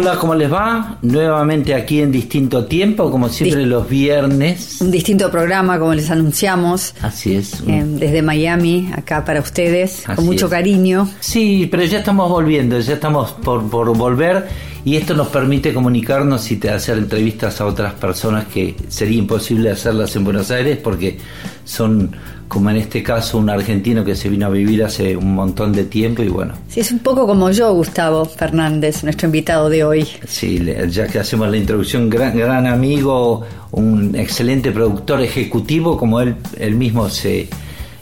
[0.00, 0.96] Hola, ¿cómo les va?
[1.02, 4.80] Nuevamente aquí en distinto tiempo, como siempre los viernes.
[4.80, 6.94] Un distinto programa, como les anunciamos.
[7.02, 7.64] Así es.
[7.66, 10.52] eh, desde Miami, acá para ustedes, Así con mucho es.
[10.52, 11.10] cariño.
[11.18, 14.46] Sí, pero ya estamos volviendo, ya estamos por, por volver
[14.88, 20.16] y esto nos permite comunicarnos y hacer entrevistas a otras personas que sería imposible hacerlas
[20.16, 21.18] en Buenos Aires porque
[21.62, 22.16] son,
[22.48, 25.84] como en este caso, un argentino que se vino a vivir hace un montón de
[25.84, 30.08] tiempo y bueno, Sí, es un poco como yo, Gustavo Fernández, nuestro invitado de hoy.
[30.26, 36.34] Sí, ya que hacemos la introducción, gran, gran amigo, un excelente productor ejecutivo, como él,
[36.58, 37.46] él mismo se,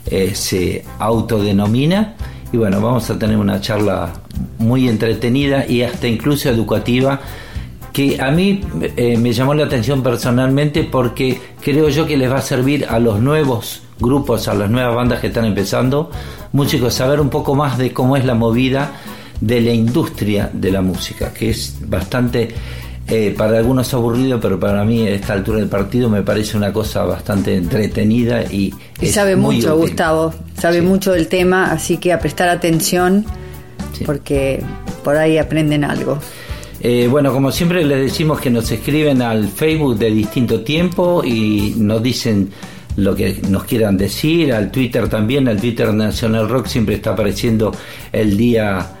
[0.05, 2.15] eh, se autodenomina.
[2.53, 4.13] Y bueno, vamos a tener una charla
[4.59, 7.19] muy entretenida y hasta incluso educativa,
[7.93, 8.61] que a mí
[8.95, 12.99] eh, me llamó la atención personalmente porque creo yo que les va a servir a
[12.99, 16.11] los nuevos grupos, a las nuevas bandas que están empezando,
[16.53, 18.91] músicos, saber un poco más de cómo es la movida
[19.41, 22.49] de la industria de la música, que es bastante,
[23.07, 26.71] eh, para algunos aburrido, pero para mí a esta altura del partido me parece una
[26.73, 29.89] cosa bastante entretenida y, Y sabe mucho, útil.
[29.89, 30.85] Gustavo, sabe Sí.
[30.85, 33.25] mucho del tema, así que a prestar atención,
[33.93, 34.05] Sí.
[34.05, 34.61] porque
[35.03, 36.19] por ahí aprenden algo.
[36.81, 41.73] Eh, bueno, como siempre les decimos que nos escriben al Facebook de distinto tiempo y
[41.77, 42.49] nos dicen
[42.97, 47.71] lo que nos quieran decir, al Twitter también, al Twitter Nacional Rock siempre está apareciendo
[48.11, 48.91] el día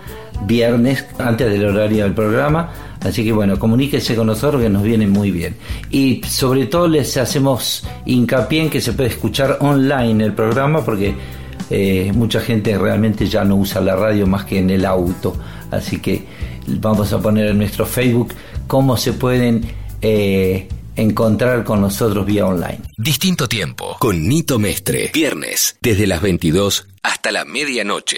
[0.45, 2.69] viernes antes del horario del programa,
[3.01, 5.55] así que bueno, comuníquese con nosotros que nos viene muy bien.
[5.89, 11.15] Y sobre todo les hacemos hincapié en que se puede escuchar online el programa porque
[11.69, 15.35] eh, mucha gente realmente ya no usa la radio más que en el auto,
[15.71, 16.25] así que
[16.67, 18.33] vamos a poner en nuestro Facebook
[18.67, 19.65] cómo se pueden
[20.01, 22.79] eh, encontrar con nosotros vía online.
[22.97, 23.97] Distinto tiempo.
[23.99, 25.11] Con Nito Mestre.
[25.13, 28.17] Viernes, desde las 22 hasta la medianoche.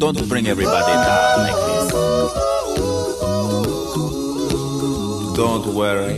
[0.00, 1.92] Don't bring everybody down like this.
[5.36, 6.16] Don't worry.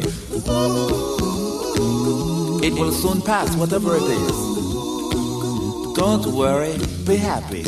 [2.63, 4.37] It will soon pass, whatever it is.
[5.97, 7.65] Don't worry, be happy.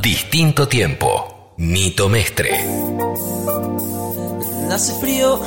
[0.00, 1.54] Distinto tiempo.
[1.56, 2.52] Nito Mestre.
[4.70, 5.40] Hace frío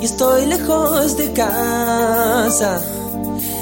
[0.00, 2.97] y estoy lejos de casa.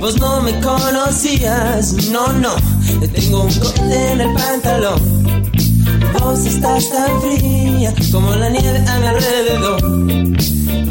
[0.00, 2.54] vos no me conocías, no, no,
[3.12, 5.18] tengo un cohete en el pantalón.
[6.20, 9.80] Vos estás tan fría como la nieve a mi alrededor.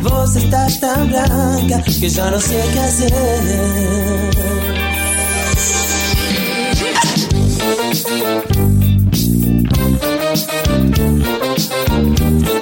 [0.01, 3.13] Vos estás tan blanca que ya no sé qué hacer.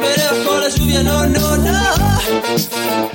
[0.01, 3.14] Pero bajo la lluvia, no, no, no.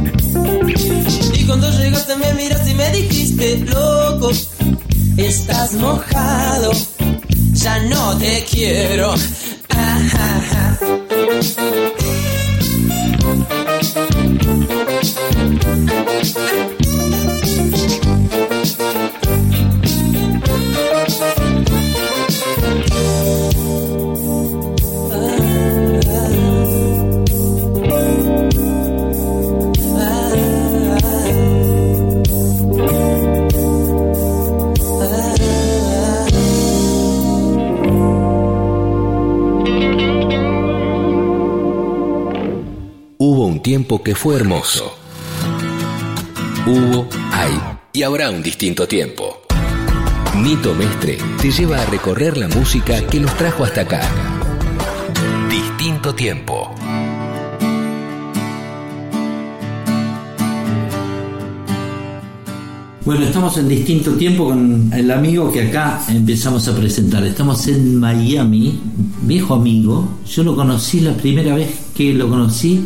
[1.51, 4.31] Cuando llegaste me miraste y me dijiste, loco,
[5.17, 6.71] estás mojado,
[7.51, 9.13] ya no te quiero.
[9.67, 10.79] Ajá.
[10.79, 12.20] Hubo
[43.61, 44.97] tiempo que fue hermoso.
[46.65, 47.59] Hubo, hay
[47.93, 49.41] y habrá un distinto tiempo.
[50.37, 54.01] Nito Mestre te lleva a recorrer la música que nos trajo hasta acá.
[55.49, 56.73] Distinto tiempo.
[63.03, 67.23] Bueno, estamos en distinto tiempo con el amigo que acá empezamos a presentar.
[67.25, 68.79] Estamos en Miami,
[69.23, 70.19] viejo amigo.
[70.27, 72.85] Yo lo conocí la primera vez que lo conocí,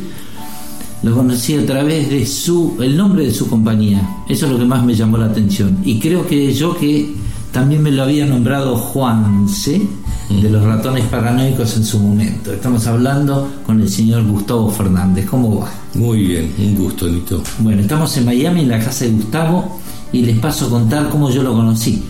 [1.05, 4.23] lo conocí a través de su, el nombre de su compañía.
[4.27, 5.77] Eso es lo que más me llamó la atención.
[5.85, 7.13] Y creo que yo que
[7.51, 9.87] también me lo había nombrado Juanse
[10.29, 12.51] de los ratones paranoicos en su momento.
[12.51, 15.27] Estamos hablando con el señor Gustavo Fernández.
[15.27, 15.69] ¿Cómo va?
[15.93, 17.43] Muy bien, un gusto, Nito.
[17.59, 19.79] Bueno, estamos en Miami, en la casa de Gustavo,
[20.11, 22.01] y les paso a contar cómo yo lo conocí.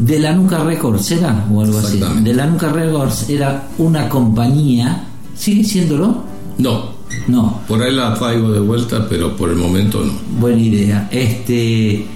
[0.00, 2.00] De la Nuca Records era o algo así.
[2.24, 5.04] De la Nuca Records era una compañía,
[5.36, 6.24] ¿sigue siéndolo?
[6.58, 6.95] No.
[7.28, 7.60] No.
[7.66, 10.12] Por ahí la traigo de vuelta, pero por el momento no.
[10.38, 11.08] Buena idea.
[11.10, 12.06] Este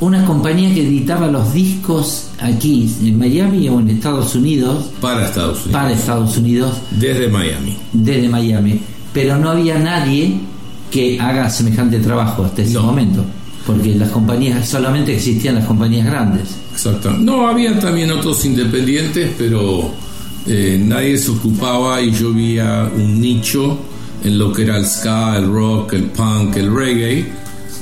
[0.00, 4.90] una compañía que editaba los discos aquí en Miami o en Estados Unidos.
[5.00, 5.72] Para Estados Unidos.
[5.72, 6.76] Para Estados Unidos.
[6.90, 7.76] Desde Miami.
[7.92, 8.80] Desde Miami.
[9.12, 10.40] Pero no había nadie
[10.90, 13.24] que haga semejante trabajo hasta ese momento.
[13.66, 16.56] Porque las compañías, solamente existían las compañías grandes.
[16.72, 17.12] Exacto.
[17.12, 19.90] No, había también otros independientes, pero
[20.46, 23.78] eh, nadie se ocupaba y yo veía un nicho
[24.24, 27.26] en lo que era el ska, el rock, el punk, el reggae.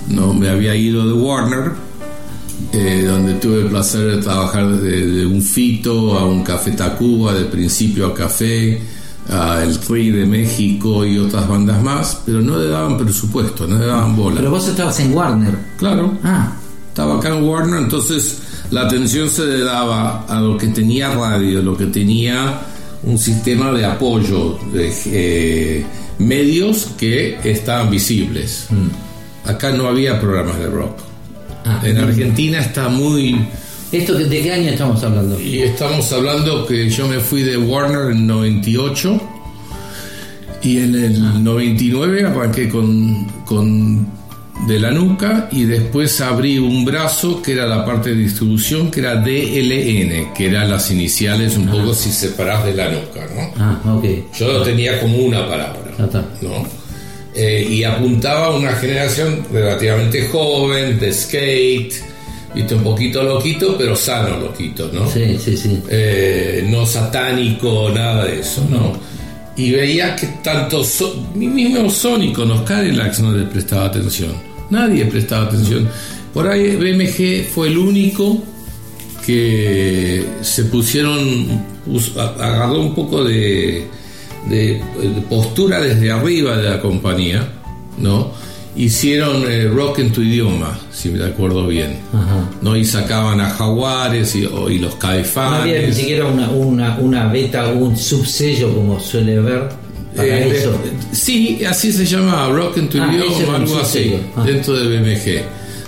[0.08, 1.72] No, me había ido de Warner
[2.72, 7.44] eh, donde tuve el placer de trabajar de, un fito a un café Tacuba, de
[7.44, 8.80] principio a café,
[9.28, 13.78] a el Free de México y otras bandas más, pero no le daban presupuesto, no
[13.78, 14.37] le daban bola.
[14.37, 15.58] Pero vos estabas en Warner.
[15.76, 16.18] Claro.
[16.25, 16.52] Ah.
[16.88, 18.38] Estaba acá en Warner, entonces
[18.70, 22.61] la atención se le daba a lo que tenía radio, lo que tenía
[23.04, 25.85] un sistema de apoyo, de eh,
[26.18, 28.66] medios que estaban visibles.
[28.71, 29.49] Mm.
[29.49, 30.99] Acá no había programas de rock.
[31.64, 33.47] Ah, en Argentina está muy...
[33.90, 35.38] ¿Esto de qué año estamos hablando?
[35.38, 39.21] Y estamos hablando que yo me fui de Warner en 98
[40.62, 42.30] y en el 99 ah.
[42.30, 44.06] arranqué con, con
[44.66, 49.00] de la nuca y después abrí un brazo que era la parte de distribución que
[49.00, 51.73] era DLN, que eran las iniciales un ah.
[51.73, 53.52] poco si separás de la nuca, ¿no?
[53.57, 54.04] Ah, ok.
[54.38, 55.81] Yo lo tenía como una palabra,
[56.40, 56.83] ¿no?
[57.35, 61.95] Eh, y apuntaba a una generación relativamente joven, de skate,
[62.54, 62.75] ¿viste?
[62.75, 65.11] un poquito loquito, pero sano loquito, ¿no?
[65.11, 65.83] Sí, sí, sí.
[65.88, 68.92] Eh, no satánico, nada de eso, ¿no?
[69.57, 74.33] Y veía que tanto, so, mismo Sónico, los Cadillacs no le prestaba atención,
[74.71, 75.88] nadie prestaba atención.
[76.33, 78.42] Por ahí BMG fue el único
[79.26, 81.62] que se pusieron,
[82.38, 83.87] agarró un poco de
[84.49, 84.81] de,
[85.28, 87.49] postura desde arriba de la compañía,
[87.99, 88.31] ¿no?
[88.75, 91.99] Hicieron eh, rock en tu idioma, si me acuerdo bien,
[92.62, 92.75] ¿no?
[92.75, 95.50] Y sacaban a Jaguares y, los Caifanes.
[95.52, 99.69] No había ni siquiera una, una, una beta o un subsello como suele ver
[100.19, 100.78] eh, eso.
[101.12, 104.45] sí, así se llama, rock en tu ah, idioma, algo así, ah.
[104.45, 105.42] dentro de BMG.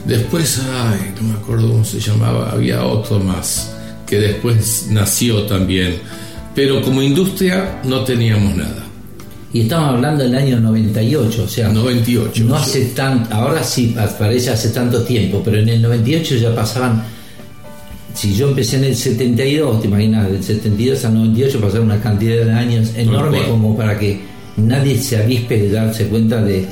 [0.07, 3.71] Después, ay, no me acuerdo cómo se llamaba, había otro más
[4.07, 5.99] que después nació también
[6.55, 8.85] pero como industria no teníamos nada.
[9.53, 12.45] Y estamos hablando del año 98, o sea, 98.
[12.45, 17.05] No hace tan, ahora sí parece hace tanto tiempo, pero en el 98 ya pasaban,
[18.15, 22.45] si yo empecé en el 72, te imaginas, del 72 al 98 pasaron una cantidad
[22.45, 24.21] de años enorme como para que
[24.57, 26.67] nadie se avispe de darse cuenta de,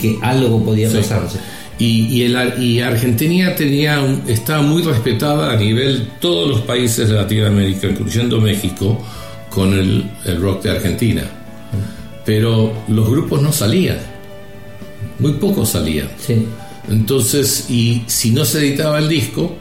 [0.00, 1.38] que algo podía pasarse.
[1.78, 7.16] Y, y, el, y Argentina tenía estaba muy respetada a nivel todos los países de
[7.16, 9.04] Latinoamérica, incluyendo México,
[9.50, 10.08] con el,
[10.40, 11.24] rock de Argentina.
[12.24, 13.98] Pero los grupos no salían,
[15.18, 16.08] muy pocos salían.
[16.88, 19.56] Entonces, y si no se editaba el disco,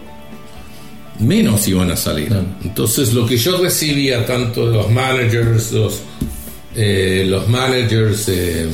[1.24, 2.32] menos iban a salir.
[2.64, 6.02] Entonces, lo que yo recibía tanto de los managers, los,
[6.76, 8.68] eh, los managers, eh,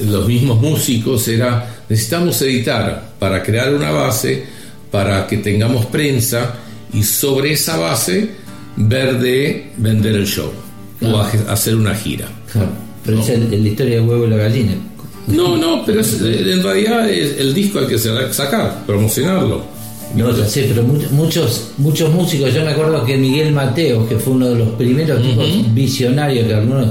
[0.00, 4.44] los mismos músicos, era necesitamos editar para crear una base,
[4.90, 6.54] para que tengamos prensa
[6.92, 8.30] y sobre esa base
[8.76, 10.50] ver de vender el show
[11.02, 12.28] o hacer una gira.
[13.04, 14.72] Pero es la historia del huevo y la gallina.
[15.28, 19.75] No, no, pero en realidad es el disco hay que sacar, promocionarlo.
[20.14, 24.34] No, ya sé, pero muchos, muchos músicos, yo me acuerdo que Miguel Mateo, que fue
[24.34, 25.20] uno de los primeros
[25.74, 26.86] visionarios que algunos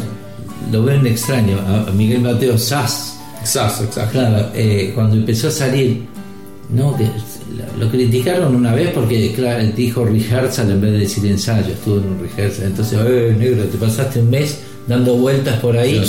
[0.71, 3.17] lo ven extraño, a Miguel Mateo Sass.
[3.43, 4.11] Sass, exacto.
[4.11, 6.03] Claro, eh, cuando empezó a salir,
[6.69, 7.07] no, que
[7.79, 12.05] lo criticaron una vez porque, claro, dijo rehearsal en vez de decir ensayo, estuvo en
[12.05, 12.65] un rehearsal.
[12.65, 16.01] Entonces, eh, negro, te pasaste un mes dando vueltas por ahí.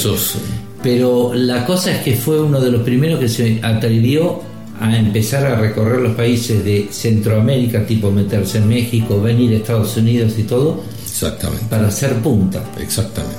[0.82, 4.40] Pero la cosa es que fue uno de los primeros que se atrevió
[4.80, 9.96] a empezar a recorrer los países de Centroamérica, tipo meterse en México, venir a Estados
[9.96, 10.82] Unidos y todo.
[11.02, 11.64] Exactamente.
[11.70, 12.62] Para hacer punta.
[12.80, 13.36] Exactamente.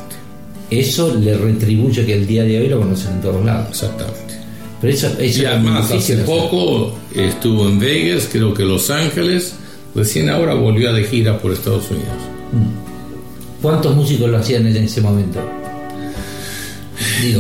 [0.69, 3.69] Eso le retribuye que el día de hoy lo conocen en todos lados.
[3.69, 4.35] Exactamente.
[4.81, 9.55] Pero eso, y además, hace poco estuvo en Vegas, creo que Los Ángeles,
[9.95, 12.15] recién ahora volvió de gira por Estados Unidos.
[12.51, 13.61] Mm.
[13.61, 15.39] ¿Cuántos músicos lo hacían en ese momento?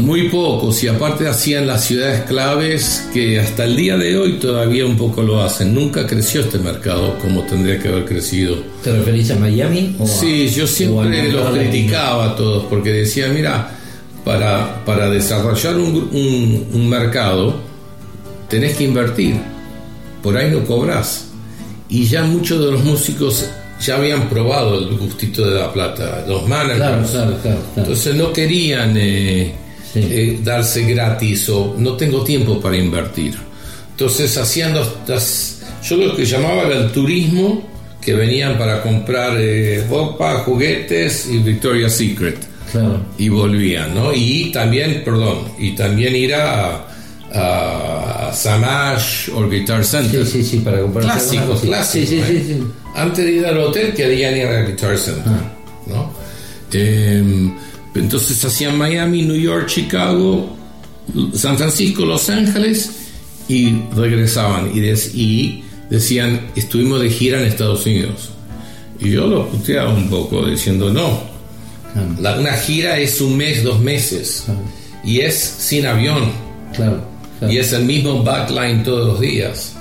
[0.01, 4.85] Muy pocos, y aparte hacían las ciudades claves que hasta el día de hoy todavía
[4.85, 5.73] un poco lo hacen.
[5.73, 8.57] Nunca creció este mercado como tendría que haber crecido.
[8.83, 9.95] ¿Te referís a Miami?
[10.05, 13.77] sí, yo siempre los criticaba a todos porque decía, mira,
[14.23, 17.55] para, para desarrollar un, mercado
[18.49, 19.35] tenés que invertir,
[20.23, 21.25] por ahí no cobras.
[21.89, 23.45] y ya muchos de los músicos
[23.79, 27.13] ya habían probado el gustito de la plata, los managers.
[27.75, 29.53] Entonces no querían eh,
[29.99, 33.35] eh, darse gratis o no tengo tiempo para invertir.
[33.91, 34.75] Entonces hacían
[35.07, 37.67] las, yo lo que llamaba era el turismo,
[38.01, 42.37] que venían para comprar eh, ropa, juguetes y Victoria's Secret.
[43.17, 44.13] Y volvían, ¿no?
[44.13, 46.85] Y también, perdón, y también ir a,
[47.33, 50.25] a Samash o Guitar Center.
[50.25, 52.09] Sí, sí, sí, para comprar clásicos, clásicos.
[52.09, 52.63] Sí, sí, sí,
[52.95, 55.51] Antes de ir al hotel querían ir a Guitar Center, ah.
[55.87, 56.11] ¿no?
[56.73, 57.53] Em,
[57.99, 60.55] entonces hacían Miami, New York, Chicago,
[61.33, 62.91] San Francisco, Los Ángeles
[63.47, 64.81] y regresaban y,
[65.13, 68.29] y decían, estuvimos de gira en Estados Unidos.
[68.99, 71.21] Y yo lo puteaba un poco diciendo, no,
[72.19, 74.45] una gira es un mes, dos meses
[75.03, 76.31] y es sin avión.
[77.49, 79.73] Y es el mismo backline todos los días.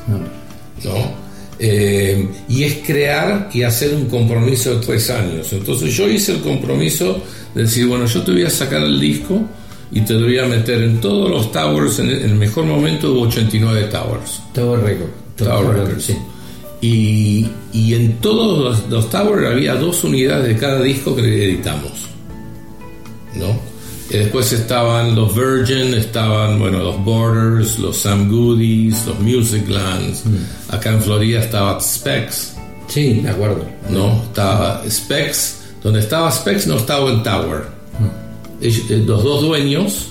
[0.84, 1.25] ¿no?
[1.58, 5.52] Eh, y es crear y hacer un compromiso de tres años.
[5.52, 7.22] Entonces yo hice el compromiso
[7.54, 9.42] de decir, bueno, yo te voy a sacar el disco
[9.90, 13.88] y te voy a meter en todos los towers, en el, mejor momento hubo 89
[13.90, 14.42] towers.
[14.52, 15.10] Tower Record.
[15.36, 16.16] Tower Record, sí.
[16.82, 21.92] Y, y, en todos los, towers había dos unidades de cada disco que editamos.
[23.34, 23.58] ¿No?
[24.08, 30.24] Y después estaban los Virgin, estaban, bueno, los Borders, los Sam Goodies, los Musiclands.
[30.24, 30.74] Mm.
[30.74, 32.54] Acá en Florida estaba Specs.
[32.86, 33.64] Sí, de acuerdo.
[33.90, 35.56] No, estaba Specs.
[35.82, 37.64] Donde estaba Specs no estaba el Tower.
[37.98, 38.64] Mm.
[38.64, 40.08] Eh, los dos dueños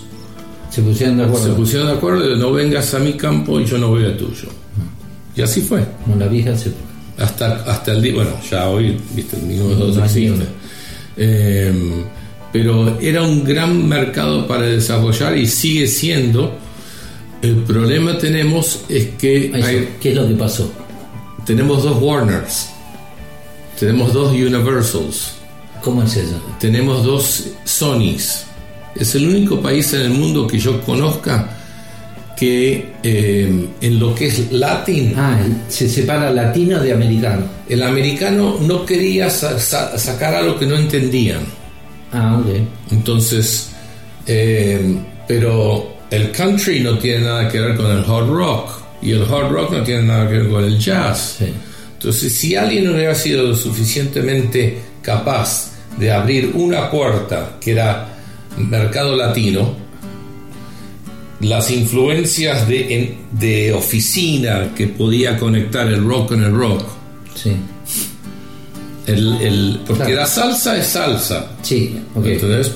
[0.70, 1.48] se pusieron de acuerdo.
[1.48, 4.18] Se pusieron de acuerdo de no vengas a mi campo y yo no voy al
[4.18, 4.50] tuyo.
[4.50, 5.40] Mm.
[5.40, 5.86] Y así fue.
[6.04, 6.72] Como la vieja se
[7.18, 10.46] hasta, hasta el día, bueno, ya hoy, viste, ninguno de existe.
[11.18, 12.04] Eh,
[12.56, 16.58] pero era un gran mercado para desarrollar y sigue siendo.
[17.42, 19.52] El problema tenemos es que...
[20.00, 20.72] ¿Qué es lo que pasó?
[21.46, 22.70] Tenemos dos Warners,
[23.78, 25.34] tenemos dos Universals.
[25.84, 26.42] ¿Cómo es eso?
[26.58, 28.46] Tenemos dos Sonys.
[28.96, 31.58] Es el único país en el mundo que yo conozca
[32.38, 35.14] que eh, en lo que es latín...
[35.18, 37.44] Ah, se separa latino de americano.
[37.68, 41.65] El americano no quería sacar algo que no entendían.
[42.12, 42.48] Ah, ok.
[42.92, 43.72] Entonces,
[44.28, 48.70] eh, pero el country no tiene nada que ver con el hard rock
[49.02, 51.40] y el hard rock no tiene nada que ver con el jazz.
[51.94, 58.08] Entonces, si alguien hubiera sido suficientemente capaz de abrir una puerta que era
[58.58, 59.76] mercado latino,
[61.42, 66.84] las influencias de, de oficina que podía conectar el rock con el rock.
[67.36, 67.56] Sí
[69.08, 71.52] el, porque la salsa es salsa.
[71.62, 72.00] Sí,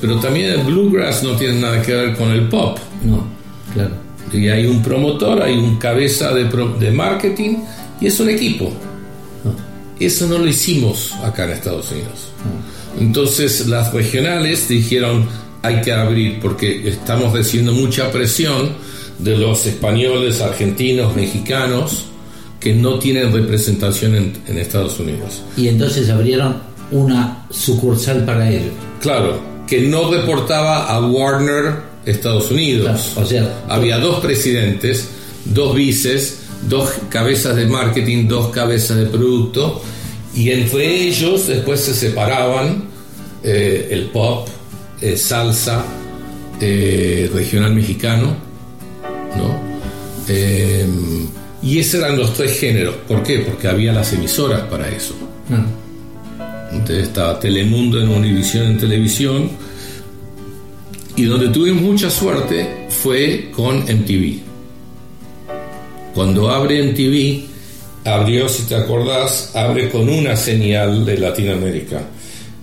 [0.01, 2.77] pero también el bluegrass no tiene nada que ver con el pop.
[3.03, 3.25] No,
[3.73, 3.91] claro.
[4.31, 6.45] Y hay un promotor, hay un cabeza de,
[6.79, 7.57] de marketing
[7.99, 8.71] y es un equipo.
[9.99, 12.29] Eso no lo hicimos acá en Estados Unidos.
[12.99, 15.27] Entonces las regionales dijeron
[15.61, 18.69] hay que abrir porque estamos recibiendo mucha presión
[19.17, 22.08] de los españoles, argentinos, mexicanos
[22.59, 25.43] que no tienen representación en, Estados Unidos.
[25.55, 26.57] Y entonces abrieron
[26.91, 28.73] una sucursal para ellos.
[29.01, 33.13] Claro, que no reportaba a Warner Estados Unidos.
[33.15, 35.09] o sea, había dos presidentes,
[35.45, 39.81] dos vices, dos cabezas de marketing, dos cabezas de producto,
[40.35, 42.83] y entre ellos después se separaban
[43.43, 44.47] eh, el pop,
[45.01, 45.85] eh, salsa,
[46.59, 48.35] eh, regional mexicano,
[49.37, 49.69] ¿no?
[51.61, 52.95] Y esos eran los tres géneros.
[53.07, 53.39] ¿Por qué?
[53.39, 55.13] Porque había las emisoras para eso.
[55.49, 56.75] Mm.
[56.75, 59.49] Entonces estaba Telemundo en Univisión en televisión.
[61.15, 64.39] Y donde tuvimos mucha suerte fue con MTV.
[66.13, 67.49] Cuando abre MTV,
[68.05, 72.01] abrió, si te acordás, abre con una señal de Latinoamérica.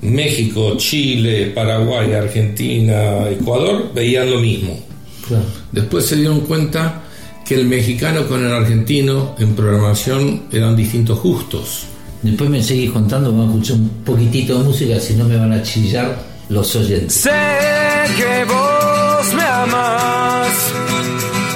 [0.03, 4.79] México, Chile, Paraguay, Argentina, Ecuador veían lo mismo.
[5.73, 7.03] Después se dieron cuenta
[7.47, 11.87] que el mexicano con el argentino en programación eran distintos justos.
[12.23, 15.53] Después me seguís contando, vamos a escuchar un poquitito de música, si no me van
[15.53, 17.15] a chillar los oyentes.
[17.15, 17.31] Sé
[18.17, 20.49] que vos me amas,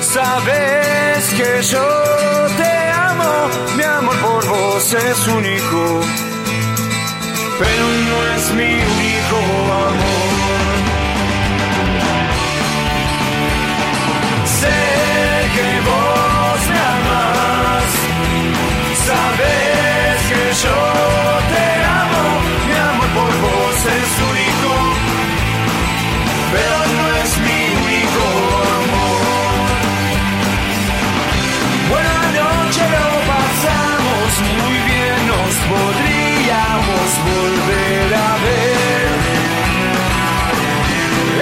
[0.01, 1.87] sabes que yo
[2.57, 6.01] te amo, mi amor por vos es único,
[7.59, 9.37] pero no es mi único
[9.73, 10.20] amor.
[20.63, 20.77] yo
[21.53, 21.67] te
[22.03, 22.25] amo,
[22.69, 24.73] mi amor por vos es único,
[26.53, 28.25] pero no es mi único
[28.81, 29.71] amor.
[31.93, 34.29] Buena noche, lo pasamos
[34.61, 39.09] muy bien, nos podríamos volver a ver.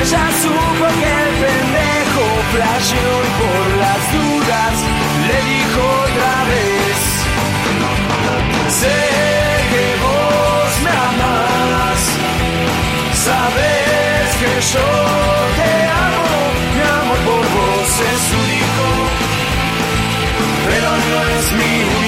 [0.03, 4.75] Ella supo que el pendejo flasheó y por las dudas
[5.29, 6.69] le dijo otra vez.
[8.71, 9.08] Say
[14.61, 14.81] yo
[15.57, 16.27] te amo,
[16.75, 18.87] mi amor por vos es único,
[20.67, 22.08] pero no es mi único.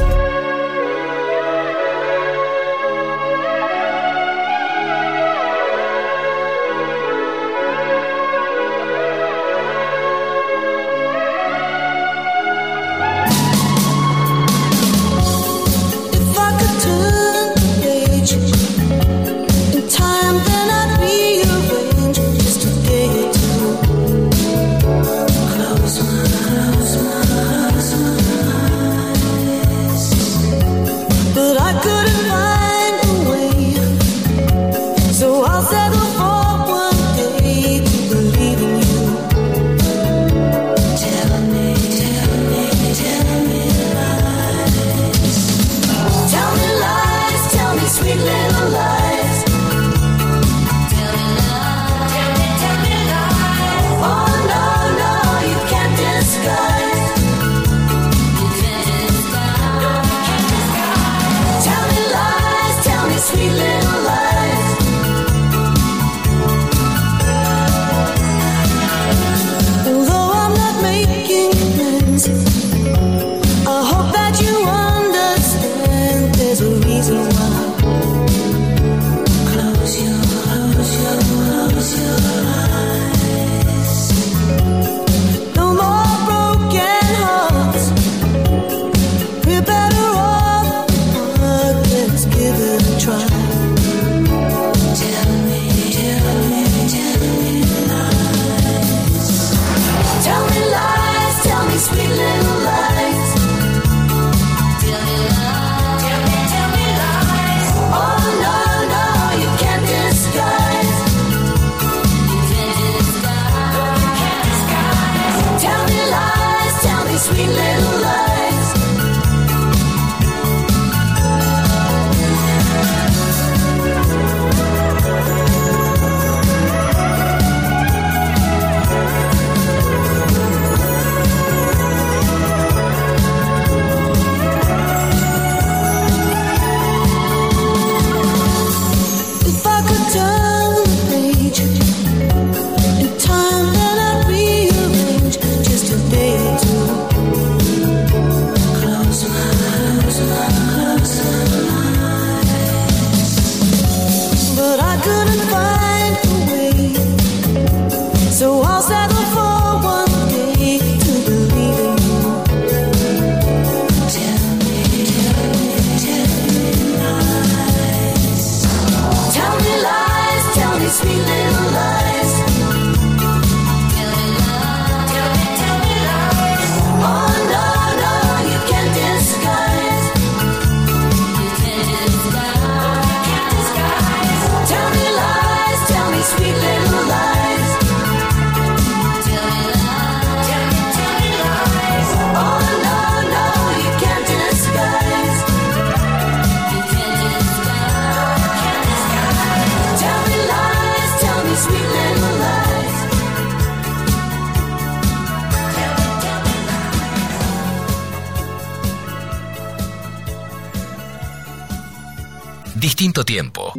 [213.01, 213.73] Distinto tiempo.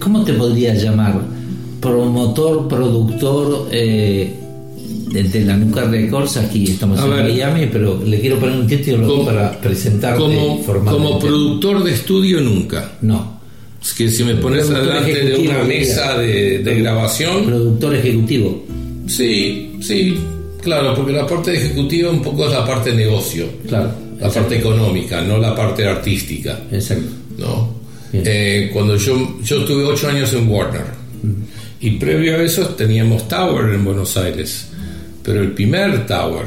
[0.00, 1.20] ¿Cómo te podría llamar?
[1.80, 4.34] Promotor, productor eh,
[5.12, 7.22] de, de la Nuca Records, aquí estamos A en ver.
[7.26, 10.90] Miami, pero le quiero poner un título Como- para presentarte Como, formalmente.
[11.08, 12.90] como productor de estudio nunca.
[13.02, 13.38] No,
[13.80, 18.64] Es que si me pones adelante de una mesa de, de grabación, productor ejecutivo.
[19.06, 20.18] sí, sí,
[20.60, 23.92] claro, porque la parte ejecutiva un poco es la parte negocio, Claro,
[24.28, 26.58] la parte económica, no la parte artística.
[26.70, 27.04] exacto.
[27.38, 27.78] ¿no?
[28.12, 30.84] Eh, cuando yo, yo estuve ocho años en Warner
[31.80, 34.68] y previo a eso teníamos Tower en Buenos Aires,
[35.22, 36.46] pero el primer Tower,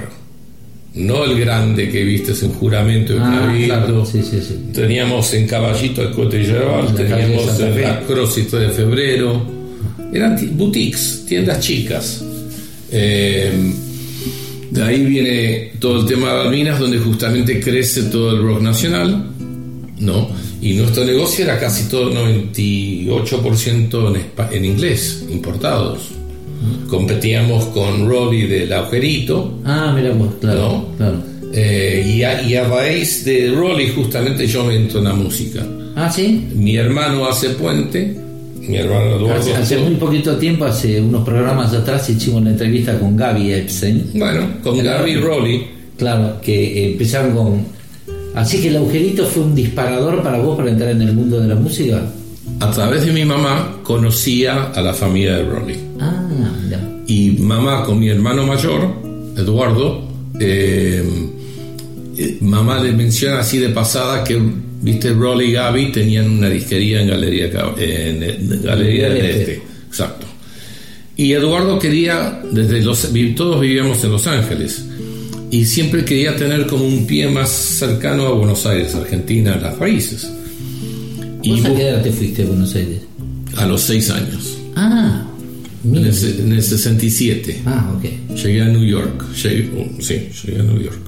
[0.95, 4.59] no el grande que viste en juramento y Ah, claro, sí, sí, sí.
[4.73, 9.41] teníamos en Caballito el Cote Yerbal, La calle teníamos en la Crosito de Febrero,
[10.11, 12.23] eran ti- boutiques, tiendas chicas.
[12.91, 13.53] Eh,
[14.71, 19.29] de ahí viene todo el tema de Malvinas, donde justamente crece todo el rock nacional,
[19.99, 20.29] ¿no?
[20.62, 25.99] Y nuestro negocio era casi todo 98% en, en inglés, importados.
[26.89, 30.88] Competíamos con Rolly del Agujerito, Ah, mira claro, No.
[30.97, 31.17] claro.
[31.53, 35.65] eh, y, a, y a raíz de Rolly justamente yo me entro en la música.
[35.95, 36.47] Ah, sí.
[36.53, 38.15] Mi hermano hace puente,
[38.67, 39.56] mi hermano Eduardo.
[39.56, 44.12] Hace, muy poquito tiempo, hace unos programas atrás, hicimos una entrevista con Gaby Epstein.
[44.15, 45.67] Bueno, con Gaby Rolly.
[45.97, 47.65] Claro, que eh, empezaron con.
[48.34, 51.47] Así que el agujerito fue un disparador para vos para entrar en el mundo de
[51.47, 52.02] la música.
[52.60, 55.76] A través de mi mamá conocía a la familia de Rolly.
[56.00, 56.24] Ah,
[56.63, 56.80] mira.
[57.08, 58.88] Y mamá con mi hermano mayor,
[59.38, 60.08] Eduardo,
[60.39, 61.04] eh,
[62.17, 64.39] eh, mamá le menciona así de pasada que,
[64.81, 67.45] viste, Rolly y Gaby tenían una disquería en Galería,
[67.77, 69.41] en, en Galería del Este.
[69.53, 69.61] Este.
[69.87, 70.27] Exacto.
[71.17, 74.85] Y Eduardo quería, desde los, todos vivíamos en Los Ángeles,
[75.51, 80.31] y siempre quería tener como un pie más cercano a Buenos Aires, Argentina, las raíces.
[81.43, 83.01] Y ¿Vos a bu- qué edad te fuiste a Buenos Aires?
[83.57, 85.27] a los seis años, Ah,
[85.83, 87.61] el, en el 67.
[87.65, 88.35] Ah, ok.
[88.37, 89.25] Llegué a New York.
[89.43, 90.99] Llegué- oh, sí, llegué a New York.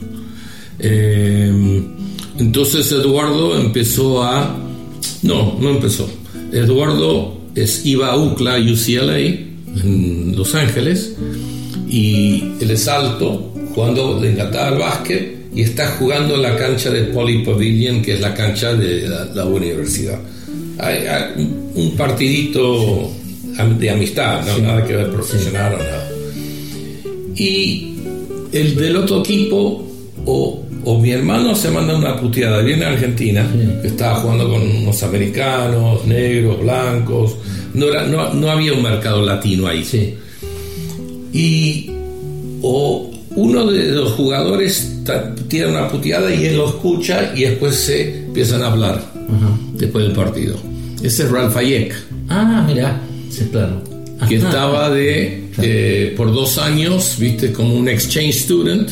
[0.79, 1.81] Eh,
[2.39, 4.58] entonces Eduardo empezó a...
[5.22, 6.10] No, no empezó.
[6.52, 11.13] Eduardo es, iba a UCLA, UCLA, en Los Ángeles,
[11.89, 16.89] y él es alto, jugando, le encantaba el básquet, y está jugando en la cancha
[16.89, 20.19] de Poly Pavilion, que es la cancha de la, la universidad.
[20.80, 21.24] Hay, hay
[21.76, 23.12] un- partidito
[23.80, 26.10] de amistad, no nada que ver profesional o nada.
[27.36, 27.96] Y
[28.52, 29.88] el del otro equipo,
[30.26, 33.48] o, o mi hermano se manda una puteada, viene a Argentina,
[33.82, 37.36] que estaba jugando con unos americanos, negros, blancos,
[37.74, 39.84] no, era, no, no había un mercado latino ahí.
[39.84, 40.15] Sí.
[41.34, 41.89] Y
[42.62, 45.00] o uno de los jugadores
[45.48, 49.02] tira una puteada y él lo escucha y después se empiezan a hablar
[49.74, 50.56] después del partido.
[51.02, 51.93] Ese es Ralph Hayek,
[52.30, 53.02] Ah, mira.
[53.30, 53.82] Sí, claro.
[54.30, 54.48] que Ajá.
[54.48, 58.89] estaba de eh, por dos años, viste, como un exchange student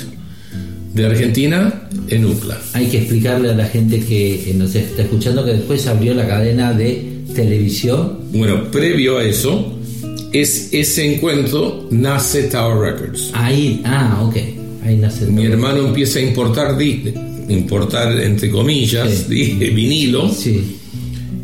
[0.94, 2.60] de Argentina en UCLA.
[2.74, 6.28] Hay que explicarle a la gente que eh, nos está escuchando que después abrió la
[6.28, 8.20] cadena de televisión.
[8.34, 9.78] Bueno, previo a eso,
[10.34, 13.30] es ese encuentro nace Tower Records.
[13.34, 14.36] Ahí, ah, ok.
[14.86, 16.78] Ahí nace Mi hermano empieza a importar,
[17.50, 19.56] importar entre comillas, Sí.
[19.74, 20.30] vinilo.
[20.30, 20.78] Sí.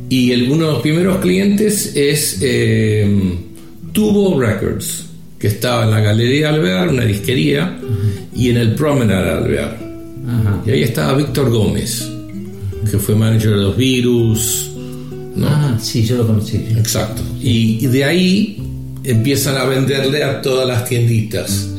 [0.10, 3.08] Y el- uno de los primeros clientes es eh,
[3.92, 5.06] Tubo Records,
[5.40, 7.78] que estaba en la Galería Alvear, una disquería,
[8.36, 9.78] y en el Promenade Alvear.
[10.28, 10.62] Ajá.
[10.66, 12.10] Y ahí estaba Víctor Gómez,
[12.90, 14.72] que fue manager de los Virus.
[15.36, 15.48] ¿no?
[15.48, 16.58] Ah, sí, yo lo conocí.
[16.76, 17.22] Exacto.
[17.42, 18.64] Y, y de ahí
[19.04, 21.70] empiezan a venderle a todas las tienditas.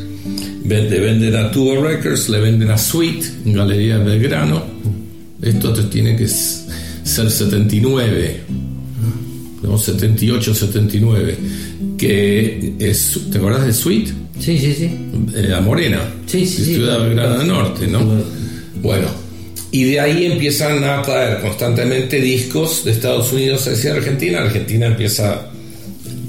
[0.64, 4.62] Vende, venden a Tubo Records, le venden a Sweet, en Galería Belgrano.
[5.40, 8.40] Esto tiene que ser 79.
[9.62, 11.38] No, 78, 79.
[11.96, 14.08] Que es, ¿Te acordás de Sweet?
[14.40, 14.84] Sí, sí, sí.
[15.34, 16.00] Eh, La Morena.
[16.26, 18.00] Sí, sí, sí, Ciudad del Norte, ¿no?
[18.82, 19.08] Bueno,
[19.70, 24.40] y de ahí empiezan a traer constantemente discos de Estados Unidos hacia Argentina.
[24.40, 25.46] Argentina empieza,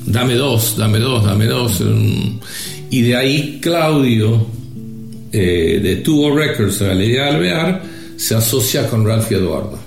[0.05, 1.79] dame dos, dame dos, dame dos.
[1.81, 2.39] mm,
[2.91, 4.45] Y de ahí Claudio,
[5.31, 7.83] eh, de Tubo Records, de Galería Alvear,
[8.17, 9.79] se asocia con Ralph y Eduardo.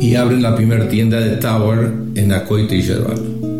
[0.00, 3.53] Y abren la primera tienda de Tower en Acoite y Yerbal.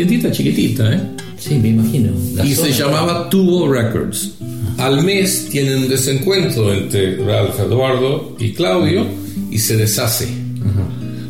[0.00, 1.00] Tiendita chiquitita, ¿eh?
[1.38, 2.10] Sí, me imagino.
[2.34, 2.68] La y zona.
[2.68, 4.30] se llamaba Tubo Records.
[4.78, 9.04] Al mes tienen un desencuentro entre Ralph Eduardo y Claudio
[9.50, 10.26] y se deshace.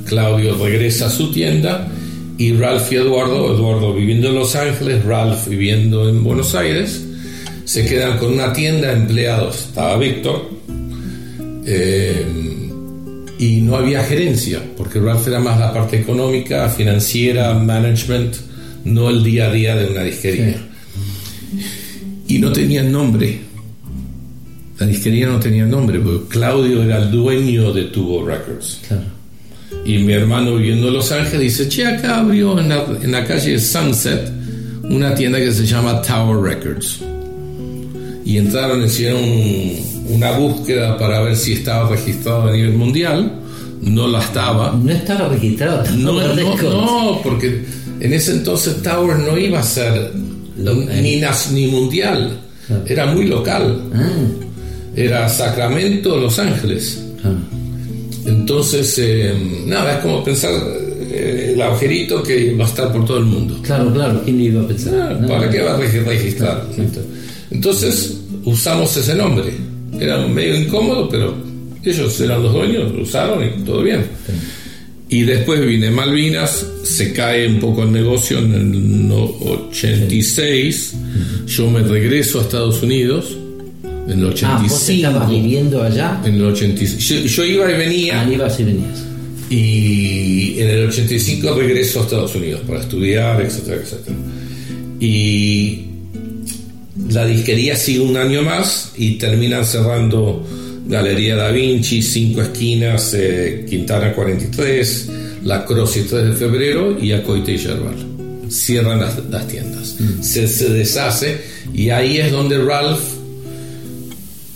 [0.04, 1.88] Claudio regresa a su tienda
[2.38, 7.04] y Ralph y Eduardo, Eduardo viviendo en Los Ángeles, Ralph viviendo en Buenos Aires,
[7.64, 9.66] se quedan con una tienda de empleados.
[9.66, 10.48] Estaba Víctor,
[11.66, 12.24] eh,
[13.36, 18.36] y no había gerencia, porque Ralph era más la parte económica, financiera, management,
[18.84, 20.56] no el día a día de una disquería.
[22.28, 23.40] Y no tenían nombre.
[24.78, 28.80] La disquería no tenía nombre, porque Claudio era el dueño de Tubo Records.
[28.88, 29.04] Claro.
[29.84, 33.24] Y mi hermano viviendo en Los Ángeles dice, che, acá abrió en la, en la
[33.24, 34.30] calle Sunset
[34.84, 37.00] una tienda que se llama Tower Records.
[38.24, 39.22] Y entraron, hicieron
[40.08, 43.38] una búsqueda para ver si estaba registrado a nivel mundial.
[43.80, 44.72] No la estaba.
[44.72, 45.84] No estaba registrado.
[45.96, 47.64] No, no, no, porque
[48.00, 50.12] en ese entonces Tower no iba a ser
[50.56, 51.20] ni,
[51.52, 52.38] ni mundial.
[52.66, 52.82] Claro.
[52.86, 53.82] Era muy local.
[53.94, 54.08] Ah,
[54.96, 57.02] Era Sacramento, Los Ángeles.
[57.20, 57.36] claro.
[58.26, 59.34] Entonces, eh,
[59.66, 60.52] nada, es como pensar
[61.10, 63.58] eh, el agujerito que va a estar por todo el mundo.
[63.62, 64.94] Claro, claro, ¿quién iba a pensar?
[65.22, 65.50] Ah, ¿Para no.
[65.52, 66.66] qué va a regi- registrar?
[67.50, 69.52] Entonces, usamos ese nombre.
[69.98, 71.34] Era medio incómodo, pero
[71.82, 74.04] ellos eran los dueños, lo usaron y todo bien.
[75.12, 80.94] Y después vine Malvinas, se cae un poco el negocio en el no- 86.
[81.46, 83.36] Yo me regreso a Estados Unidos
[84.08, 85.08] en el Ah, vos 85.
[85.08, 86.20] estabas viviendo allá.
[86.24, 87.00] en el 85.
[87.00, 88.20] Yo, yo iba y venía.
[88.20, 89.04] Ah, ibas y venías.
[89.50, 94.16] Y en el 85 regreso a Estados Unidos para estudiar, etcétera, etcétera.
[95.00, 95.80] Y
[97.10, 100.46] la disquería sigue un año más y terminan cerrando
[100.86, 105.08] Galería Da Vinci, Cinco Esquinas, eh, Quintana 43,
[105.44, 107.94] La Croce 3 de febrero y Acoite y Yerbal.
[108.50, 109.96] Cierran las, las tiendas.
[110.22, 111.38] Se, se deshace
[111.72, 113.00] y ahí es donde Ralph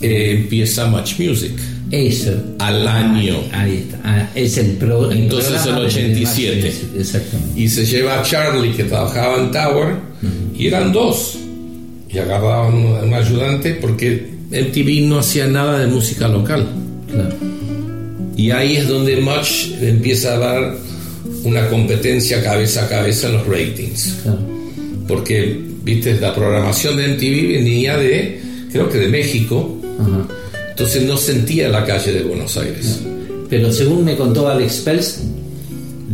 [0.01, 1.53] eh, empieza Much Music.
[1.91, 2.31] Eso.
[2.59, 3.37] Al año.
[3.53, 3.99] Ahí está.
[4.03, 5.09] Ah, es el pro.
[5.11, 6.55] el Entonces, el de 87.
[6.55, 7.61] Max Music, Exactamente.
[7.61, 9.95] y se lleva a Charlie que trabajaba en Tower
[10.57, 11.37] y eran dos
[12.09, 16.65] y agarraban un, un ayudante porque MTV no hacía nada de música local
[17.11, 17.35] Claro.
[18.35, 20.75] y ahí es donde Much empieza a dar
[21.43, 24.39] una competencia cabeza a cabeza en los ratings claro.
[25.07, 30.27] porque viste la programación de MTV venía de creo que de México Ajá.
[30.71, 33.01] entonces no sentía la calle de Buenos Aires
[33.49, 35.19] Pero según me contó Alex Pels,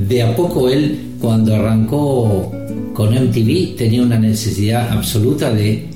[0.09, 2.51] de a poco él, cuando arrancó
[2.93, 5.87] con MTV, tenía una necesidad absoluta de,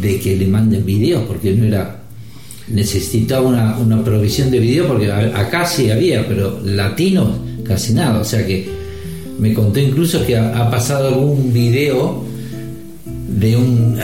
[0.00, 1.94] de que le manden videos, porque no era.
[2.68, 7.28] Necesitaba una, una provisión de video, porque acá sí había, pero latinos
[7.64, 8.20] casi nada.
[8.20, 8.68] O sea que
[9.38, 12.22] me contó incluso que ha, ha pasado algún video
[13.06, 13.98] de un.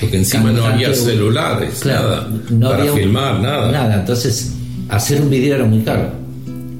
[0.00, 4.52] porque encima no había celulares Claro, nada no para había un- filmar nada Nada, entonces
[4.88, 6.10] hacer un video era muy caro.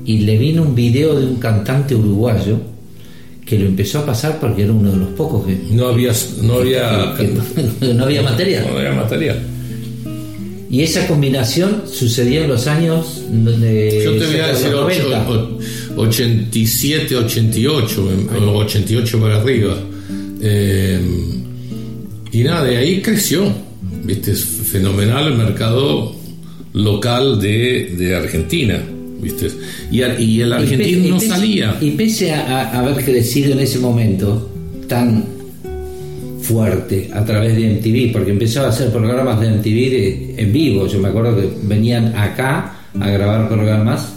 [0.07, 2.59] Y le vino un video de un cantante uruguayo
[3.47, 6.55] que lo empezó a pasar porque era uno de los pocos que, no había no
[6.57, 7.31] había que
[7.95, 8.67] no había material.
[8.69, 9.39] No había material.
[10.69, 15.09] Y esa combinación sucedió en los años de Yo te voy a decir los ocho-
[15.09, 15.31] 90.
[15.31, 19.77] o- 87, 88, em, o 88 para arriba.
[20.43, 21.01] Eh,
[22.33, 23.51] y nada, de ahí creció.
[24.03, 24.33] ¿Viste?
[24.33, 26.15] Es fenomenal el mercado
[26.75, 28.83] local de, de Argentina.
[29.21, 29.49] ¿Viste?
[29.91, 30.01] Y,
[30.41, 31.77] el argentino no salía.
[31.81, 34.51] Y pese a, a haber crecido en ese momento
[34.89, 35.25] tan
[36.43, 40.87] fuerte a través de MTV, porque empezaba a hacer programas de MTV de- en vivo.
[40.87, 44.13] Yo me acuerdo que venían acá a grabar programas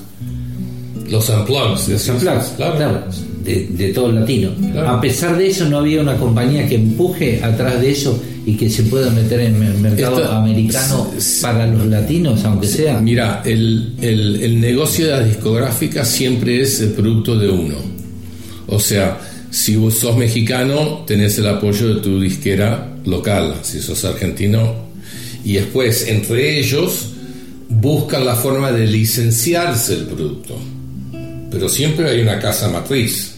[1.10, 1.88] Los unplugs.
[1.89, 2.76] Los unplugged, Claro.
[2.78, 3.04] claro,
[3.43, 4.52] de, de todo el latino.
[4.74, 4.89] Claro.
[4.89, 8.70] A pesar de eso, no había una compañía que empuje atrás de eso y que
[8.70, 13.00] se pueda meter en el mercado Esto- americano para los latinos, aunque sea.
[13.00, 17.76] Mira, el, el- el negocio de las discográficas siempre es el producto de uno.
[18.68, 19.20] O sea,
[19.52, 23.56] si vos sos mexicano, tenés el apoyo de tu disquera local.
[23.64, 24.74] Si sos argentino,
[25.43, 27.08] y después, entre ellos,
[27.70, 30.56] buscan la forma de licenciarse el producto.
[31.52, 33.36] Pero siempre hay una casa matriz.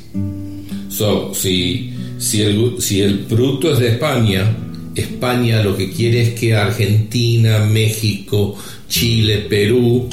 [0.89, 4.53] So, si, si, el, si el producto es de España,
[4.95, 8.55] España lo que quiere es que Argentina, México,
[8.87, 10.09] Chile, Perú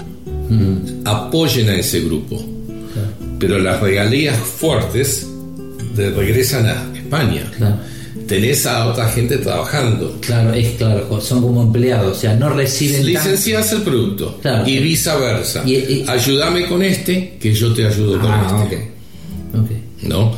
[1.04, 2.42] apoyen a ese grupo.
[3.38, 5.26] Pero las regalías fuertes
[5.94, 7.50] de- regresan a España.
[7.56, 7.76] Claro.
[8.26, 10.18] Tenés a otra gente trabajando.
[10.20, 14.68] Claro, es claro, son como empleados, o sea, no reciben tan- Licencias el producto Claro.
[14.68, 15.62] y viceversa.
[15.64, 18.88] Y- y- Ayúdame con este, que yo te ayudo con Ah, este.
[20.06, 20.32] ¿no?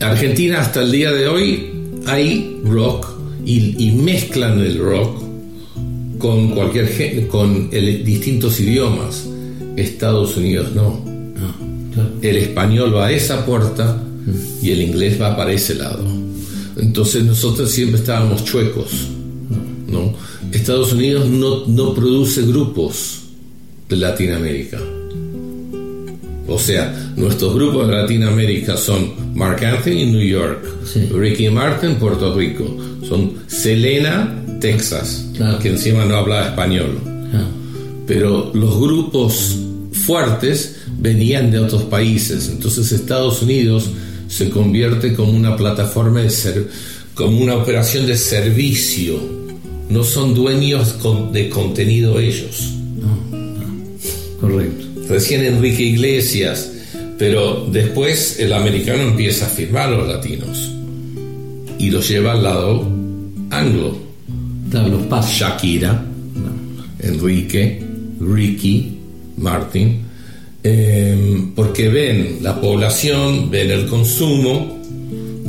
[0.00, 1.70] Argentina hasta el día de hoy
[2.06, 3.06] hay rock
[3.44, 5.22] y, y mezclan el rock
[6.18, 9.26] con cualquier con el- distintos idiomas.
[9.76, 11.00] Estados Unidos no.
[11.94, 12.10] claro.
[12.22, 14.02] El español va a esa puerta
[14.62, 16.04] y el inglés va para ese lado.
[16.78, 18.90] Entonces nosotros siempre estábamos chuecos.
[19.88, 20.14] ¿no?
[20.52, 23.20] Estados Unidos no, no produce grupos
[23.88, 24.78] de Latinoamérica.
[26.52, 31.00] O sea, nuestros grupos de Latinoamérica son Mark Anthony, New York, Sí.
[31.12, 32.64] Ricky Martin, Puerto Rico,
[33.08, 35.58] son Selena, Texas, Claro.
[35.58, 36.98] que encima no habla español.
[37.34, 37.46] Ah,
[38.06, 39.56] Pero los grupos
[40.06, 43.88] fuertes venían de otros países, entonces Estados Unidos
[44.28, 46.68] se convierte como una plataforma de ser,
[47.14, 49.18] como una operación de servicio.
[49.88, 50.96] No son dueños
[51.32, 52.74] de contenido ellos.
[54.40, 54.84] correcto.
[55.12, 56.72] Recién Enrique Iglesias,
[57.18, 60.72] pero después el americano empieza a firmar a los latinos
[61.78, 62.90] y los lleva al lado
[63.50, 63.98] anglo.
[64.72, 65.38] Los pasos.
[65.38, 66.02] Shakira,
[67.00, 67.84] Enrique,
[68.20, 68.96] Ricky,
[69.36, 70.00] Martin,
[70.64, 74.80] eh, porque ven la población, ven el consumo,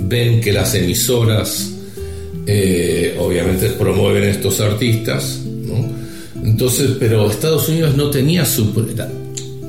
[0.09, 1.71] ven que las emisoras
[2.45, 5.89] eh, obviamente promueven estos artistas, ¿no?
[6.43, 8.73] Entonces, pero Estados Unidos no tenía su...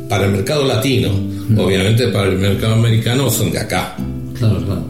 [0.09, 1.11] Para el mercado latino,
[1.57, 3.97] obviamente para el mercado americano son de acá,
[4.39, 4.85] Claro, claro.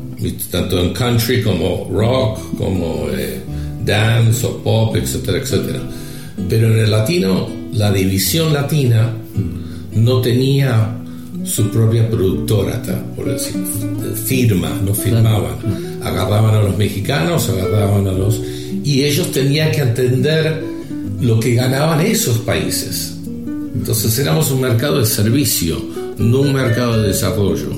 [0.50, 3.40] tanto en country como rock, como eh,
[3.84, 5.80] dance o pop, etcétera, etcétera.
[6.48, 9.12] Pero en el latino, la división latina
[9.94, 10.96] no tenía
[11.44, 12.82] su propia productora,
[13.14, 13.54] por decir,
[14.24, 15.56] firma, no firmaban.
[16.02, 18.40] Agarraban a los mexicanos, agarraban a los...
[18.82, 20.62] Y ellos tenían que entender
[21.20, 23.13] lo que ganaban esos países.
[23.74, 25.76] Entonces éramos un mercado de servicio,
[26.16, 27.70] no un mercado de desarrollo.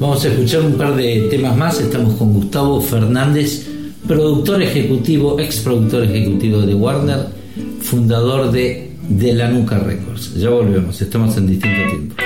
[0.00, 1.80] Vamos a escuchar un par de temas más.
[1.80, 3.66] Estamos con Gustavo Fernández,
[4.06, 7.26] productor ejecutivo, ex productor ejecutivo de Warner,
[7.80, 10.34] fundador de De la Nuca Records.
[10.34, 12.23] Ya volvemos, estamos en distinto tiempo.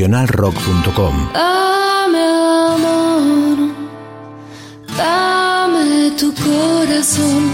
[0.00, 1.28] Nacionalrock.com.
[2.06, 2.88] Amor,
[4.96, 7.49] dame tu corazón,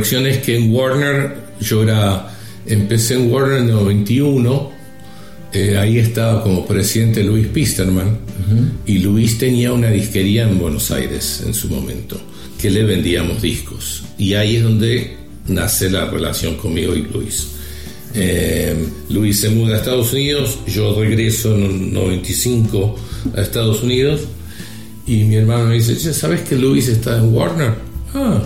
[0.00, 2.34] corrección es que en Warner, yo era,
[2.64, 4.70] empecé en Warner en el 91,
[5.52, 8.18] eh, ahí estaba como presidente Luis Pisterman,
[8.86, 12.18] y Luis tenía una disquería en Buenos Aires en su momento,
[12.58, 14.02] que le vendíamos discos.
[14.16, 15.16] Y ahí es donde
[15.48, 17.48] nace la relación conmigo y Luis.
[18.14, 18.74] Eh,
[19.10, 22.96] Luis se muda a Estados Unidos, yo regreso en el 95
[23.36, 24.22] a Estados Unidos,
[25.06, 27.74] y mi hermano me dice, "Che, ¿sabes que Luis está en Warner?
[28.14, 28.42] Ah.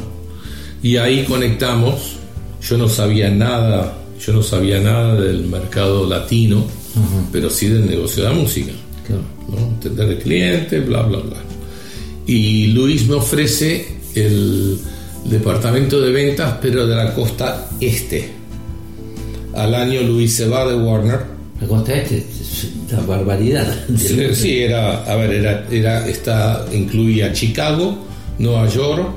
[0.84, 2.16] Y ahí conectamos.
[2.60, 6.62] Yo no sabía nada, yo no sabía nada del mercado latino,
[7.32, 8.72] pero sí del negocio de la música.
[9.48, 9.58] ¿no?
[9.58, 11.38] Entender el cliente, bla, bla, bla.
[12.26, 14.78] Y Luis me ofrece el
[15.24, 18.30] departamento de ventas, pero de la costa este.
[19.54, 21.20] Al año Luis se va de Warner.
[21.62, 23.74] La costa este es una barbaridad.
[23.96, 27.96] Sí, sí, era, a ver, era, era, está, incluía Chicago,
[28.38, 29.08] Nueva York,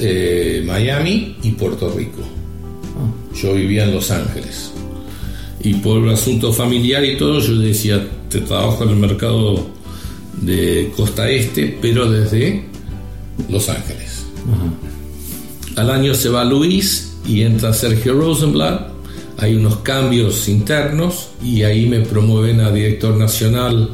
[0.00, 2.22] eh, Miami y Puerto Rico.
[3.34, 4.72] Yo vivía en Los Ángeles.
[5.60, 9.66] Y por el asunto familiar y todo, yo decía, te trabajo en el mercado
[10.40, 12.64] de costa este, pero desde
[13.48, 14.26] Los Ángeles.
[15.76, 18.88] Al año se va Luis y entra Sergio Rosenblatt.
[19.38, 23.90] Hay unos cambios internos y ahí me promueven a director nacional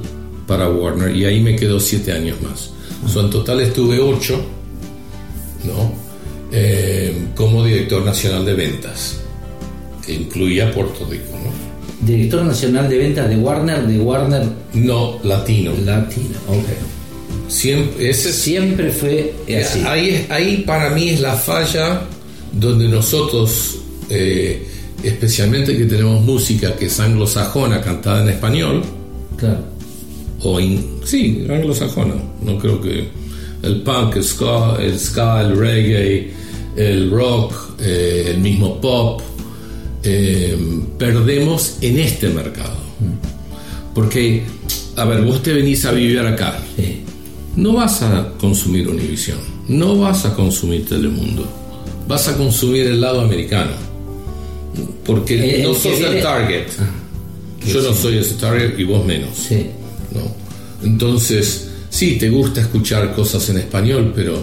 [0.46, 2.70] para Warner y ahí me quedo siete años más.
[3.12, 4.42] So, en total estuve ocho,
[5.64, 5.92] ¿no?
[6.52, 9.16] Eh, como director nacional de ventas,
[10.06, 12.06] que incluía Puerto Rico, ¿no?
[12.06, 14.42] Director Nacional de Ventas de Warner, de Warner
[14.74, 15.72] No, latino.
[15.84, 16.36] Latino.
[16.48, 17.48] Ok.
[17.48, 19.80] Siempre, ese es- Siempre fue así.
[19.86, 22.02] Ahí, ahí para mí es la falla
[22.52, 23.78] donde nosotros,
[24.10, 24.66] eh,
[25.02, 28.82] especialmente que tenemos música que es anglosajona cantada en español,
[29.38, 29.60] Claro.
[30.42, 33.08] o in- sí, anglosajona, no creo que
[33.64, 36.32] el punk, el ska, el, ska, el reggae,
[36.76, 39.22] el rock, eh, el mismo pop,
[40.02, 40.56] eh,
[40.98, 42.76] perdemos en este mercado.
[43.94, 44.42] Porque,
[44.96, 46.58] a ver, vos te venís a vivir acá,
[47.56, 49.38] no vas a consumir Univision,
[49.68, 51.46] no vas a consumir Telemundo,
[52.08, 53.72] vas a consumir el lado americano,
[55.04, 56.66] porque no sos el target.
[57.66, 59.30] Yo no soy ese target y vos menos.
[60.12, 60.86] ¿no?
[60.86, 64.34] Entonces, sí, te gusta escuchar cosas en español, pero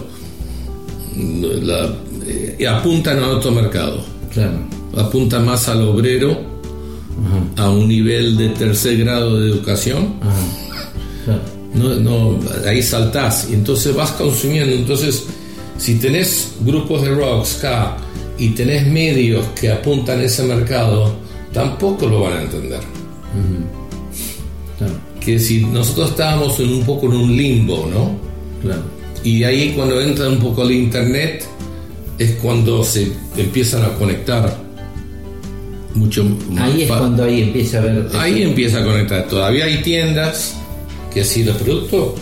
[1.62, 1.94] la-
[2.26, 4.58] eh, apuntan a otro mercado, Claro.
[4.96, 6.50] apuntan más al obrero,
[7.56, 10.14] a un nivel de tercer grado de educación.
[11.24, 11.40] Claro.
[11.74, 14.74] No, no, ahí saltás y entonces vas consumiendo.
[14.74, 15.24] Entonces,
[15.78, 17.96] si tenés grupos de rock, ska
[18.38, 21.14] y tenés medios que apuntan a ese mercado,
[21.52, 22.80] tampoco lo van a entender.
[25.24, 28.16] Que si nosotros estábamos en un poco en un limbo, ¿no?
[28.62, 28.82] Claro.
[29.22, 31.44] Y ahí cuando entra un poco el internet
[32.18, 34.56] es cuando se empiezan a conectar
[35.94, 36.62] mucho más.
[36.72, 38.08] Ahí es cuando ahí empieza a ver.
[38.14, 39.28] Ahí empieza a conectar.
[39.28, 40.56] Todavía hay tiendas
[41.12, 42.14] que así los productos.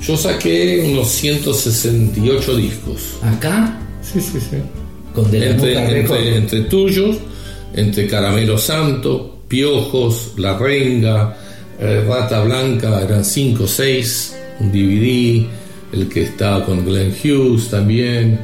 [0.00, 3.02] Yo saqué unos 168 discos.
[3.22, 4.56] Acá, Sí, sí, sí.
[5.14, 7.16] con de la entre, entre tuyos,
[7.74, 11.36] entre Caramelo Santo, Piojos, La Renga,
[11.78, 15.46] eh, Rata Blanca, eran 5 o 6, un DVD,
[15.92, 18.38] el que estaba con Glenn Hughes también,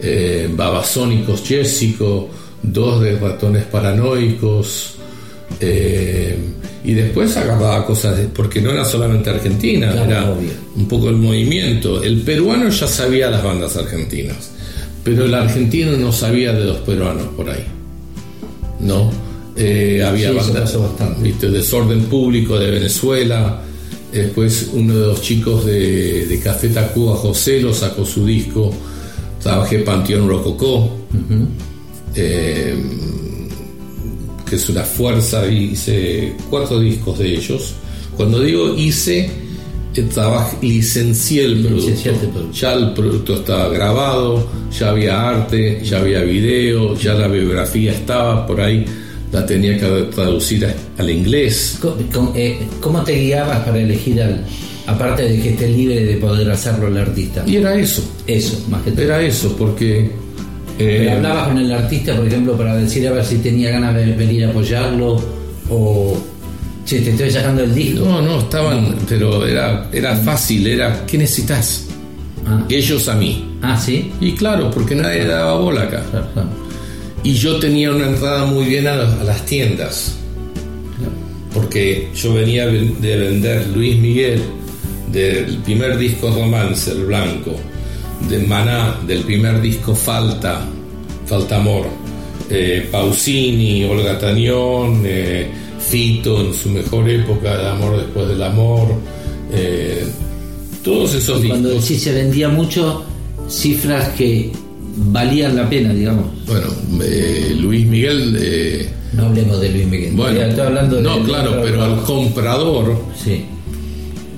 [0.00, 2.28] eh, Babasónicos Jessico,
[2.62, 4.94] dos de Ratones Paranoicos,
[5.60, 6.36] eh,
[6.84, 10.50] y después agarraba cosas, de- porque no era solamente Argentina, Claro, era obvio.
[10.76, 12.02] un poco el movimiento.
[12.02, 14.50] El peruano ya sabía las bandas argentinas,
[15.02, 17.64] pero el argentino no sabía de los peruanos por ahí.
[18.80, 19.10] ¿No?
[19.56, 20.78] Eh, había Sí.
[21.20, 21.48] ¿viste?
[21.50, 23.60] Desorden Público de Venezuela.
[24.12, 28.72] Después uno de los chicos de, de Café Tacuba, José, lo sacó su disco.
[29.42, 30.88] Trabajé Panteón Rococó,
[32.14, 32.74] eh,
[34.48, 35.46] que es una fuerza.
[35.46, 37.74] Hice cuatro discos de ellos.
[38.16, 39.28] Cuando digo hice,
[39.94, 41.86] eh, trabajé, licencié el producto.
[41.90, 42.56] Licenciaste el producto.
[42.56, 48.46] Ya el producto estaba grabado, ya había arte, ya había video, ya la biografía estaba
[48.46, 48.84] por ahí.
[49.34, 50.64] La tenía que traducir
[50.96, 51.78] al inglés.
[52.36, 54.44] Eh, ¿Cómo te guiabas para elegir al.
[54.86, 57.42] Aparte de que esté libre de poder hacerlo el artista?
[57.46, 59.02] Y era eso, Eso, más que todo.
[59.02, 60.10] era eso, porque...
[60.78, 63.94] Pero eh, hablabas con el artista, por ejemplo, para decir a ver si tenía ganas
[63.94, 65.20] de venir a apoyarlo
[65.70, 66.16] o.
[66.84, 68.04] Che, te estoy sacando el disco.
[68.04, 71.86] no, no, estaban, pero era, era fácil, era, ¿qué necesitas?
[72.46, 73.56] Ah, Ellos a mí.
[73.62, 74.12] ah, sí.
[74.20, 76.02] Y claro, porque nadie daba bola acá.
[76.10, 76.48] Claro, claro.
[77.24, 80.14] Y yo tenía una entrada muy bien a, las- a las tiendas.
[81.52, 84.42] Porque yo venía de de vender Luis Miguel,
[85.12, 87.54] del primer disco Romance, El Blanco,
[88.28, 90.66] de Maná, del primer disco Falta,
[91.26, 91.86] Falta Amor,
[92.50, 95.48] eh, Pausini, Olga Tañón, eh,
[95.78, 98.88] Fito en su mejor época de Amor después del Amor,
[99.52, 100.04] eh,
[100.82, 101.88] todos esos Y cuando discos.
[101.88, 103.04] decís se vendía mucho,
[103.48, 104.50] cifras que
[104.96, 106.26] valían la pena, digamos.
[106.46, 106.66] Bueno,
[107.02, 108.36] eh, Luis Miguel.
[108.40, 110.12] eh, No hablemos de Luis Miguel.
[110.14, 113.44] Bueno, estoy hablando de no, claro, pero al comprador Sí.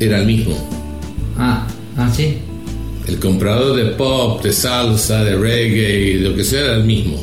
[0.01, 0.57] era el mismo.
[1.39, 2.39] Ah, ah, sí.
[3.07, 7.17] El comprador de pop, de salsa, de reggae, de lo que sea, era el mismo.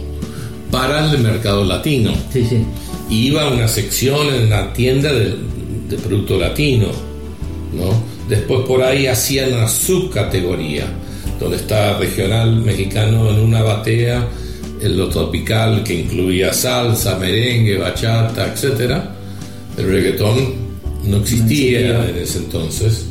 [0.71, 2.13] Para el mercado latino.
[2.31, 2.57] Sí, sí.
[3.09, 5.35] Y iba a una sección en la tienda de,
[5.89, 6.87] de producto latino.
[7.73, 7.91] ¿no?
[8.29, 10.85] Después por ahí hacían una subcategoría,
[11.39, 14.27] donde estaba regional mexicano en una batea,
[14.81, 18.93] en lo tropical que incluía salsa, merengue, bachata, etc.
[19.77, 20.53] El reggaetón
[21.05, 22.09] no existía existía.
[22.09, 23.05] en ese entonces.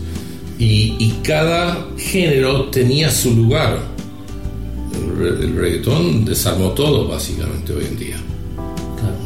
[0.59, 3.79] Y, y cada género tenía su lugar.
[4.95, 8.16] El, re- el reggaetón desarmó todo básicamente hoy en día.
[8.99, 9.16] Claro.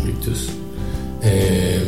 [1.23, 1.83] Eh,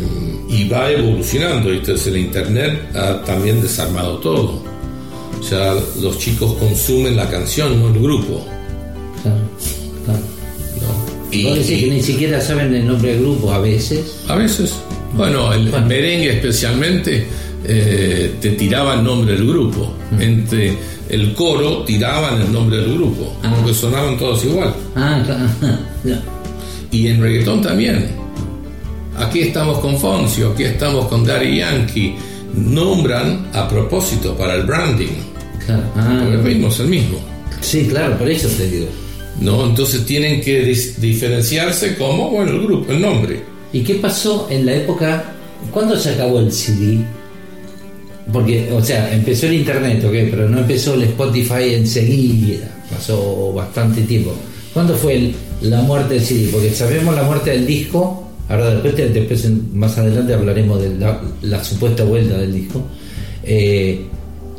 [0.50, 1.72] y va evolucionando.
[1.72, 4.64] Entonces el Internet ha también desarmado todo.
[5.50, 8.44] Ya los chicos consumen la canción, no el grupo.
[9.22, 9.38] Claro,
[10.04, 10.20] claro.
[10.80, 11.30] ¿no?
[11.30, 14.16] Y- que ni siquiera saben el nombre del grupo a veces.
[14.28, 14.72] A veces.
[15.14, 15.86] Bueno, el Bueno.
[15.86, 17.26] merengue especialmente
[17.64, 19.92] eh, te tiraban el nombre del grupo.
[20.12, 20.22] Mm.
[20.22, 20.76] Entre
[21.08, 23.52] el coro tiraban el nombre del grupo, Ah.
[23.56, 24.72] porque sonaban todos igual.
[24.96, 26.18] Ah, claro.
[26.90, 28.06] Y en reggaetón también.
[29.18, 32.14] Aquí estamos con Foncio, aquí estamos con Daddy Yankee.
[32.54, 35.12] Nombran a propósito para el branding.
[35.68, 35.82] Claro.
[35.96, 37.18] Ah, Porque el ritmo es el mismo.
[37.60, 38.86] sí, claro, por eso te digo.
[39.40, 39.66] ¿no?
[39.66, 40.64] Entonces tienen que
[40.98, 43.40] diferenciarse como, bueno, el grupo, el nombre.
[43.72, 45.32] ¿Y qué pasó en la época?
[45.70, 46.98] ¿Cuándo se acabó el CD?
[48.32, 50.12] Porque, o sea, empezó el internet, ¿ok?
[50.30, 52.68] Pero no empezó el Spotify enseguida.
[52.90, 54.34] Pasó bastante tiempo.
[54.74, 56.48] ¿Cuándo fue el- la muerte del CD?
[56.52, 58.24] Porque sabemos la muerte del disco.
[58.48, 62.82] Ahora después, después más adelante hablaremos de la, la supuesta vuelta del disco.
[63.44, 64.04] Eh,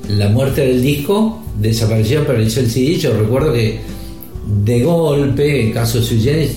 [0.08, 2.96] la muerte del disco desapareció, apareció el CD.
[2.98, 3.80] Yo recuerdo que
[4.64, 6.50] de golpe, en caso de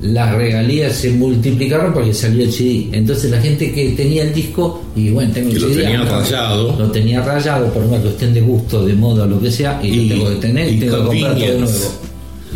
[0.00, 2.88] las regalías se multiplicaron porque salió el CD.
[2.92, 6.02] Entonces la gente que tenía el disco, y bueno, tengo el Que lo CD, tenía
[6.02, 6.76] acá, rayado.
[6.78, 10.08] Lo tenía rayado por una cuestión de gusto, de moda, lo que sea, y, Y-
[10.08, 11.92] lo tengo que tener, y tengo que comprar todo de nuevo.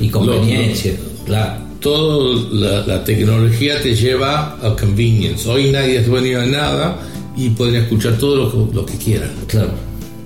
[0.00, 0.92] Y conveniencia,
[1.26, 1.62] claro.
[1.80, 5.48] Toda la, la tecnología te lleva a convenience.
[5.48, 7.00] Hoy nadie es dueño de nada
[7.36, 9.30] y pueden escuchar todo lo que, lo que quieran.
[9.48, 9.72] Claro.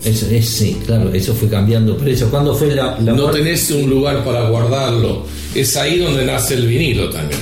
[0.07, 1.97] Eso es, sí, claro, eso fue cambiando.
[1.97, 5.25] Por eso, ¿cuándo fue la, la No tenés un lugar para guardarlo.
[5.55, 7.41] Es ahí donde nace el vinilo también.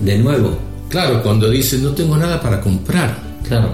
[0.00, 0.56] De nuevo,
[0.92, 3.18] Claro, cuando dicen no tengo nada para comprar.
[3.48, 3.70] claro.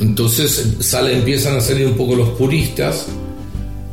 [0.00, 3.06] Entonces sale, empiezan a salir un poco los puristas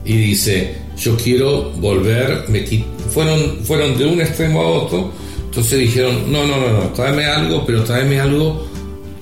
[0.03, 2.65] y dice, yo quiero volver, me
[3.09, 5.11] fueron, fueron de un extremo a otro,
[5.45, 8.67] entonces dijeron, no, no, no, no, tráeme algo, pero tráeme algo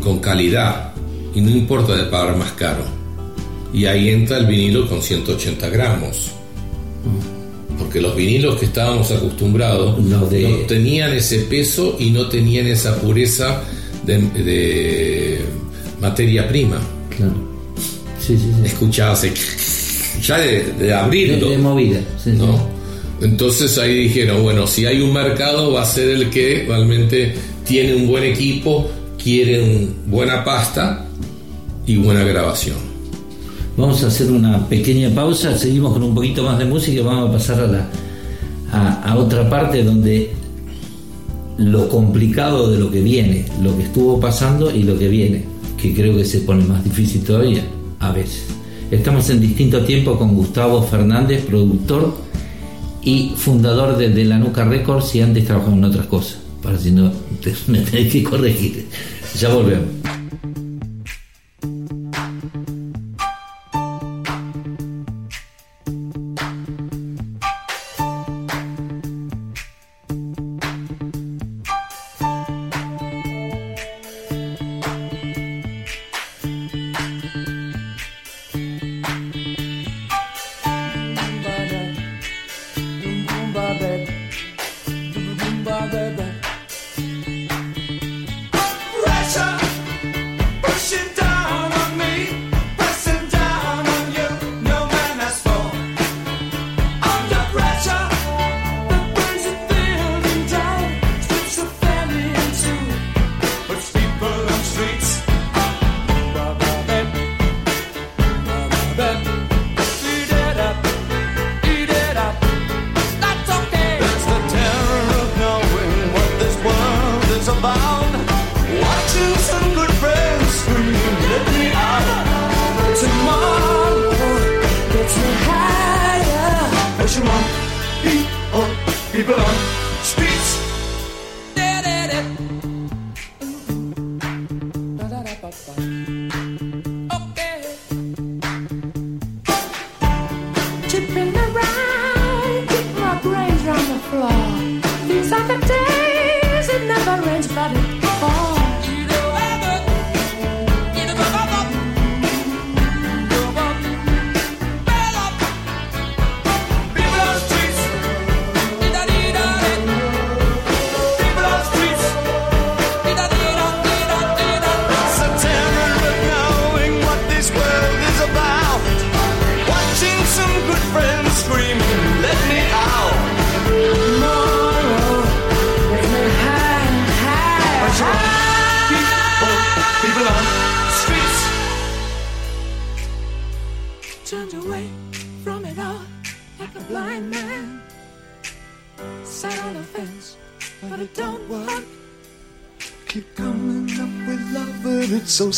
[0.01, 0.93] con calidad
[1.35, 2.83] y no importa de pagar más caro.
[3.73, 6.31] Y ahí entra el vinilo con 180 gramos.
[7.79, 9.97] Porque los vinilos que estábamos acostumbrados
[10.29, 13.61] de- no tenían ese peso y no tenían esa pureza
[14.05, 15.39] de, de
[15.99, 16.79] materia prima.
[17.15, 17.33] Claro.
[18.19, 18.65] Sí, sí, sí.
[18.65, 19.33] Escuchabas el
[20.21, 21.99] ya de, de abrirlo, de movida.
[22.23, 22.37] sí, sí.
[22.37, 22.69] ¿no?
[23.21, 27.33] Entonces ahí dijeron, bueno, si hay un mercado va a ser el que realmente
[27.65, 28.89] tiene un buen equipo,
[29.21, 31.05] quiere un- buena pasta
[31.87, 32.77] y buena grabación.
[33.81, 37.33] Vamos a hacer una pequeña pausa, seguimos con un poquito más de música vamos a
[37.33, 37.89] pasar a, la,
[39.03, 40.29] a, otra parte donde
[41.57, 45.45] lo complicado de lo que viene, lo que estuvo pasando y lo que viene,
[45.81, 47.63] que creo que se pone más difícil todavía,
[47.99, 48.45] a veces.
[48.91, 52.15] Estamos en distinto tiempo con Gustavo Fernández, productor
[53.01, 57.11] y fundador de, La Nuca Records y antes trabajaba en otras cosas, para si no
[57.67, 58.85] me tenés que corregir.
[59.39, 60.00] Ya volvemos.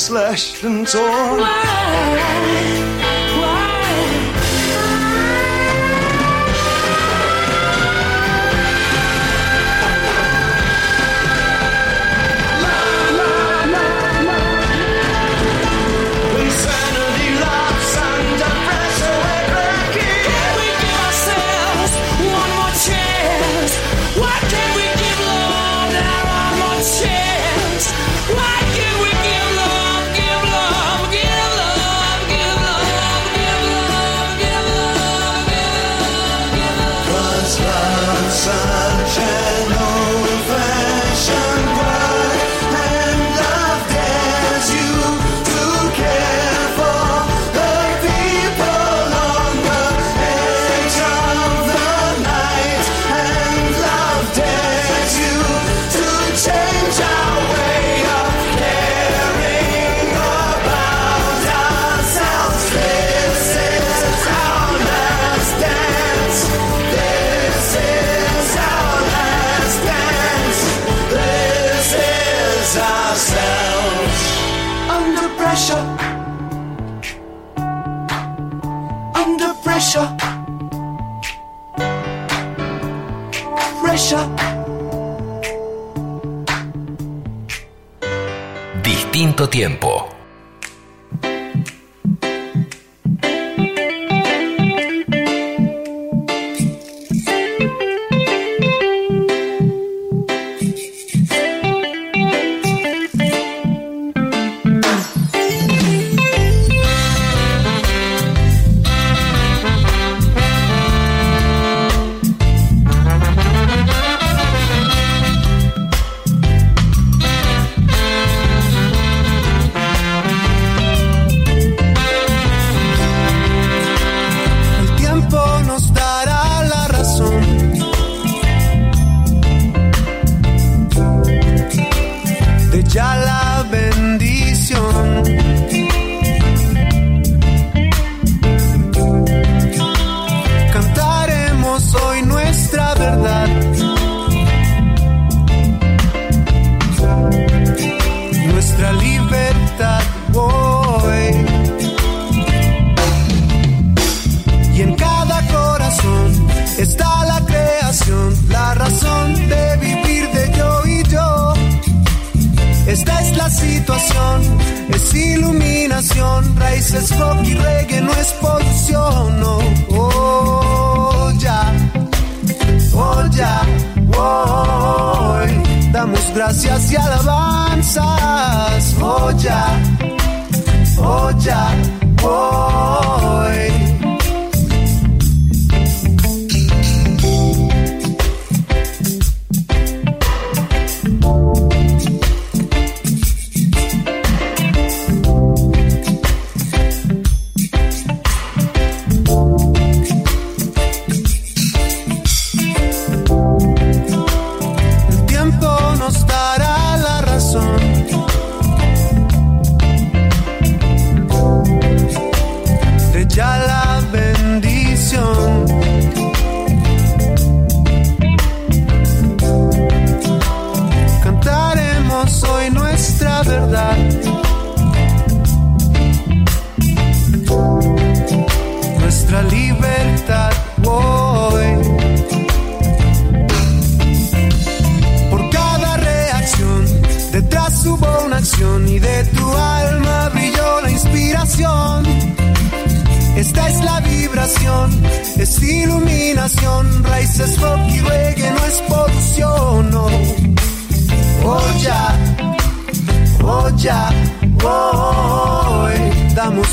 [0.04, 1.13] slashed and torn.
[89.54, 89.93] tiempo.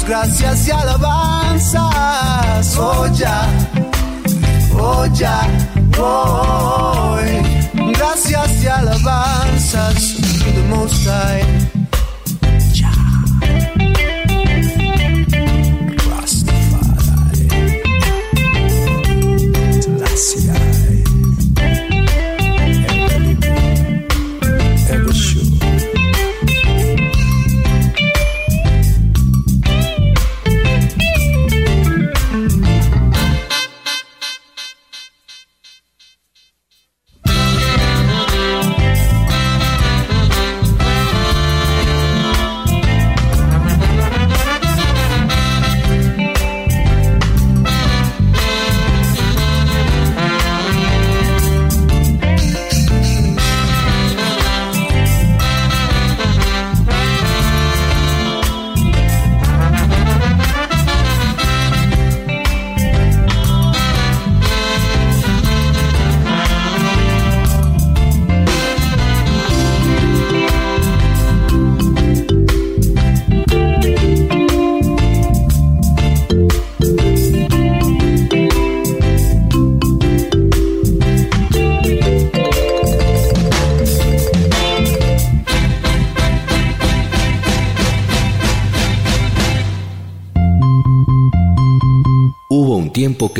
[0.06, 1.80] gracias y alabanzas.
[2.78, 3.48] Oh ya,
[4.78, 5.40] oh ya,
[5.98, 7.18] oh,
[7.92, 10.16] gracias y alabanzas
[10.68, 11.79] to.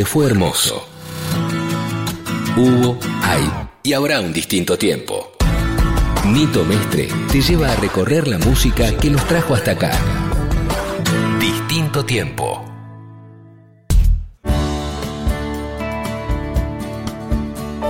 [0.05, 0.87] Fue hermoso.
[2.57, 3.49] Hubo, hay
[3.83, 5.33] y habrá un distinto tiempo.
[6.27, 9.93] Nito Mestre te lleva a recorrer la música que nos trajo hasta acá.
[11.41, 12.65] Distinto tiempo.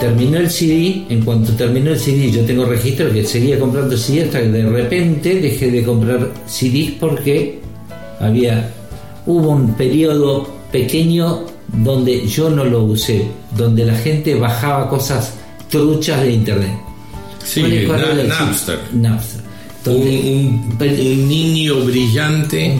[0.00, 4.24] Terminó el CD, en cuanto terminó el CD, yo tengo registro que seguía comprando CD
[4.24, 7.58] hasta que de repente dejé de comprar CDs porque
[8.18, 8.72] había
[9.26, 15.34] hubo un periodo pequeño donde yo no lo usé, donde la gente bajaba cosas
[15.70, 16.72] truchas de internet.
[17.44, 18.78] Sí, ¿Cuál es- cuál Na- el- Napster.
[18.92, 19.40] Napster.
[19.86, 22.78] Un, Donde- un- un niño brillante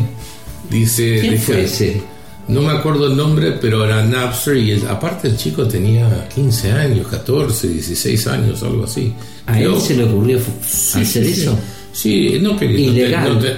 [0.71, 1.19] dice.
[1.21, 2.03] ¿Quién fue ese?
[2.49, 6.73] No me acuerdo el nombre, pero era Napster y el- aparte el chico tenía 15
[6.73, 9.13] años, 14, 16 años, algo así.
[9.47, 11.59] ¿A él se le ocurrió Sí, hacer sí, eso?
[11.93, 12.87] Sí, no quería.
[12.89, 13.35] no te- Ilegal.
[13.35, 13.57] no te-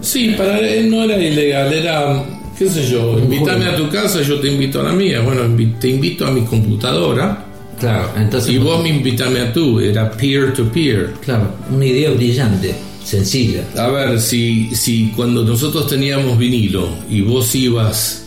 [0.00, 2.24] sí, para él no era ilegal, era,
[2.58, 5.20] qué sé yo, invítame a tu casa, yo te invito a la mía.
[5.20, 5.42] Bueno,
[5.80, 7.44] te invito a mi computadora
[7.78, 8.52] Claro, entonces.
[8.52, 11.12] y vos me invitame a tú, era peer to peer.
[11.20, 12.74] Claro, una idea brillante,
[13.04, 13.62] sencilla.
[13.76, 18.20] A ver, si, si cuando nosotros teníamos vinilo y vos ibas,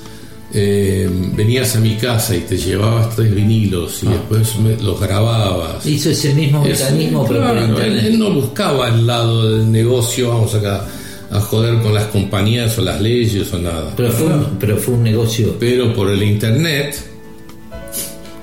[0.53, 5.85] eh, venías a mi casa y te llevabas tres vinilos y después me- los grababas.
[5.85, 10.29] Hizo ese mismo Es- mecanismo, pero por claro, él no buscaba el lado del negocio,
[10.29, 10.85] vamos acá
[11.29, 13.93] a joder con las compañías o las leyes o nada.
[13.95, 15.55] Pero fue, un, pero fue un negocio.
[15.59, 16.95] Pero por el internet,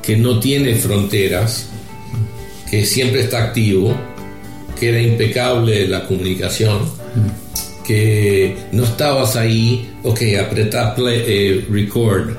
[0.03, 1.69] que no tiene fronteras,
[2.71, 3.95] que siempre está activo,
[4.79, 6.81] que era impecable la comunicación,
[7.87, 12.31] que no estabas ahí, ok, apretá play, eh, record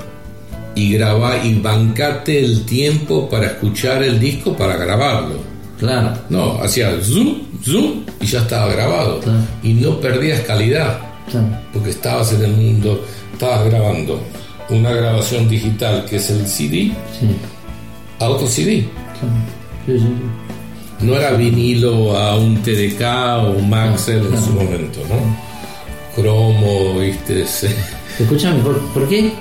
[0.75, 5.54] y grabá y bancate el tiempo para escuchar el disco para grabarlo.
[5.79, 6.13] Claro.
[6.29, 9.19] No, hacía zoom, zoom y ya estaba grabado.
[9.19, 9.39] Claro.
[9.63, 10.99] Y no perdías calidad
[11.29, 11.47] Claro.
[11.73, 13.03] porque estabas en el mundo,
[13.33, 14.21] estabas grabando
[14.69, 17.27] una grabación digital que es el CD Sí,
[18.19, 18.87] a otro CD.
[19.19, 19.35] claro.
[19.85, 21.05] Sí, sí, sí.
[21.05, 23.01] No era vinilo a un TDK
[23.43, 25.45] o un Maxell en su momento, ¿no?
[26.15, 27.43] Cromo, viste,
[28.17, 29.33] Escúchame, ¿por, por qué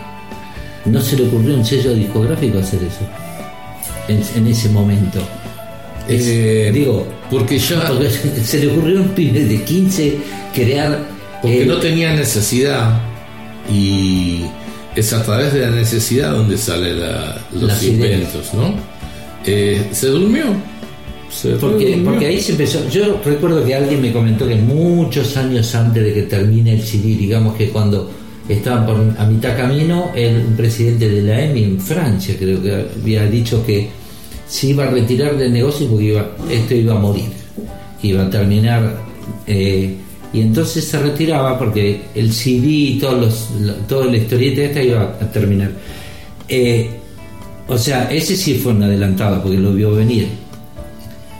[0.86, 3.06] no se le ocurrió a un sello discográfico hacer eso?
[4.08, 5.20] En, en ese momento.
[6.08, 8.08] Es- Eh, digo, porque ya porque
[8.44, 10.16] se le ocurrió a un pibe de 15
[10.54, 10.98] crear.
[11.42, 13.00] porque no tenía necesidad
[13.72, 14.40] y
[14.94, 16.98] es a través de la necesidad donde salen
[17.52, 17.84] los ideas.
[17.84, 18.74] inventos, ¿no?
[19.46, 20.44] Eh, se durmió.
[21.30, 22.04] Se Porque, durmió.
[22.12, 22.88] porque ahí se empezó.
[22.88, 27.16] Yo recuerdo que alguien me comentó que muchos años antes de que termine el CD,
[27.16, 28.10] digamos que cuando
[28.48, 32.86] estaban por a mitad camino, el un presidente de la EMI en Francia, creo que
[33.00, 33.88] había dicho que
[34.54, 37.28] se iba a retirar del negocio porque iba, esto iba a morir,
[38.02, 38.82] iba a terminar.
[39.48, 39.96] eh,
[40.32, 45.02] y entonces se retiraba porque el CD y todos los, toda la historieta esta iba
[45.02, 45.70] a terminar.
[46.48, 46.90] Eh,
[47.68, 50.26] o sea, ese sí fue un adelantado porque lo vio venir.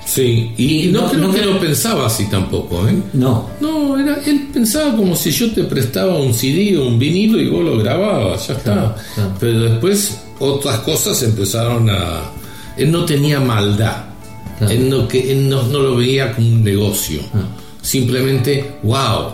[0.07, 2.95] Sí, y, Y no, no- creo no que lo pensaba así tampoco, ¿eh?
[3.15, 7.41] No, No, era, él pensaba como si yo te prestaba un CD o un vinilo
[7.41, 9.15] y vos lo grababas, ya Claro, está.
[9.15, 9.31] claro.
[9.41, 12.31] Pero después otras cosas empezaron a...
[12.77, 14.05] Él no tenía maldad,
[14.59, 14.72] Claro.
[14.72, 17.43] él, no, que, él no, no lo veía como un negocio, Ah.
[17.83, 19.33] simplemente, wow.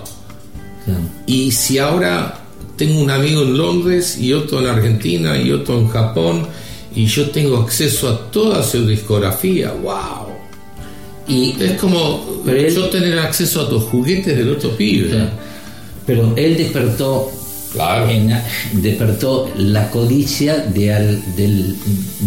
[0.85, 1.01] claro.
[1.27, 2.39] Y si ahora
[2.77, 6.47] tengo un amigo en Londres y otro en Argentina y otro en Japón
[6.95, 10.29] y yo tengo acceso a toda su discografía, wow.
[11.29, 15.11] Y, Es como él- yo tener acceso a los juguetes del otro pibe.
[15.11, 15.31] claro.
[16.07, 17.31] Pero él despertó,
[17.73, 18.09] Claro.
[18.11, 18.33] en-
[18.73, 21.77] despertó la codicia de al, del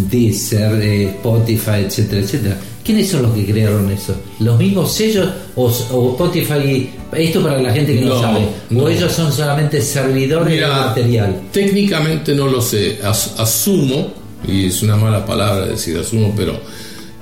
[0.09, 2.57] Deezer, de Spotify, etcétera, etcétera.
[2.83, 4.13] ¿Quiénes son los que crearon eso?
[4.39, 6.89] ¿Los mismos sellos o, o Spotify?
[7.13, 8.47] Esto para la gente que no, No, sabe.
[8.69, 8.83] no.
[8.83, 11.41] ¿O ellos son solamente servidores Mira, de material?
[11.51, 12.99] Técnicamente no lo sé.
[13.03, 14.13] As- asumo,
[14.47, 16.59] y es una mala palabra decir asumo, pero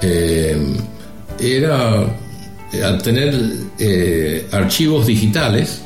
[0.02, 0.58] eh,
[1.40, 2.04] era
[2.74, 3.36] eh, al tener
[3.78, 5.82] eh, archivos digitales,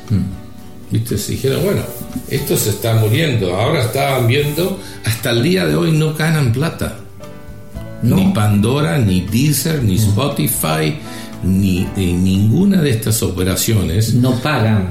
[0.91, 1.81] viste, se dijeron, bueno,
[2.29, 3.55] esto se está muriendo.
[3.55, 6.97] Ahora estaban viendo, hasta el día de hoy no ganan plata.
[8.01, 8.17] No.
[8.17, 10.95] Ni Pandora, ni Deezer, ni Spotify,
[11.43, 14.89] ni, ni ninguna de estas operaciones No pagan.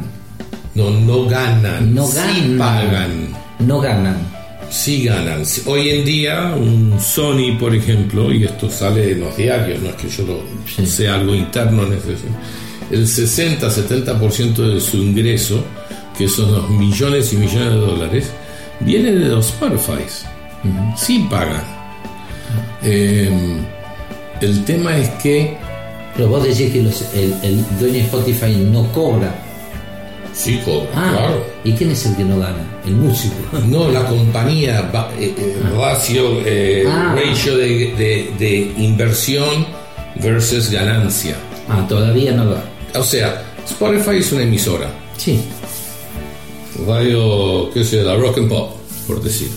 [0.75, 1.95] no, no ganan.
[1.95, 2.59] No sí ganan.
[2.59, 3.29] pagan.
[3.61, 4.17] No ganan.
[4.71, 5.43] Sí ganan.
[5.67, 9.95] Hoy en día, un Sony, por ejemplo, y esto sale en los diarios, no es
[9.97, 10.41] que yo lo
[10.75, 10.85] Sí.
[10.87, 11.83] sea algo interno,
[12.91, 15.63] el 60-70% de su ingreso,
[16.17, 18.31] que son los millones y millones de dólares,
[18.81, 20.05] viene de los Spotify.
[20.97, 21.63] Sí pagan.
[22.83, 23.31] Eh,
[24.41, 25.57] el tema es que
[26.17, 29.35] Pero vos decís que los- el, el dueño de Spotify no cobra.
[30.33, 31.45] Sí, cobra, Ah, claro.
[31.65, 32.63] ¿y quién es el que no gana?
[32.87, 33.35] El músico.
[33.67, 37.17] No, la compañía, eh, eh, ratio, eh, Ah.
[37.17, 37.67] ratio de,
[37.97, 39.67] de- de inversión
[40.23, 41.35] versus ganancia.
[41.69, 42.63] Ah, todavía no da.
[42.95, 44.89] O sea, Spotify es una emisora.
[45.17, 45.41] Sí.
[46.87, 48.77] Radio, qué sé, la rock and pop,
[49.07, 49.49] por decir.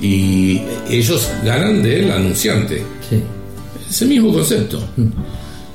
[0.00, 0.60] Y
[0.90, 2.82] ellos ganan del anunciante.
[3.08, 3.22] Sí.
[3.88, 4.82] Es el mismo concepto.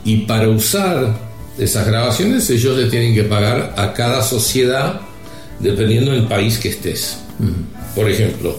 [0.04, 1.18] Y para usar
[1.58, 5.02] esas grabaciones, ellos le tienen que pagar a cada sociedad
[5.60, 7.18] dependiendo del país que estés.
[7.96, 8.58] Por ejemplo,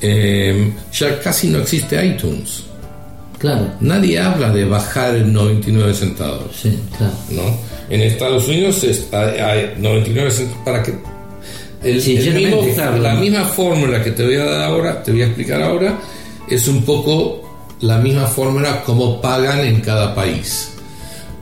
[0.00, 2.64] eh, ya casi no existe iTunes.
[3.38, 3.72] Claro.
[3.80, 6.56] Nadie habla de bajar el 99 centavos.
[6.60, 7.14] Sí, claro.
[7.30, 7.58] ¿no?
[7.88, 10.94] En Estados Unidos es, hay, hay 99 centavos para que
[11.82, 12.98] el, Sí, el mismo- claro.
[12.98, 15.98] la misma fórmula que te voy a dar ahora, te voy a explicar ahora,
[16.48, 17.44] es un poco
[17.80, 20.70] la misma fórmula como pagan en cada país.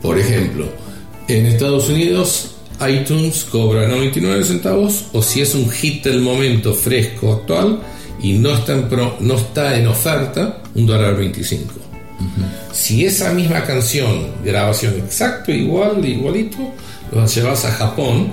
[0.03, 0.67] Por ejemplo,
[1.29, 2.53] en Estados Unidos
[2.87, 7.81] iTunes cobra 99 centavos o si es un hit del momento fresco actual
[8.21, 11.73] y no está en, pro- no está en oferta, un dólar 25.
[12.73, 16.59] Si esa misma canción, grabación exacto, igual, igualito,
[17.13, 18.31] lo llevas a Japón,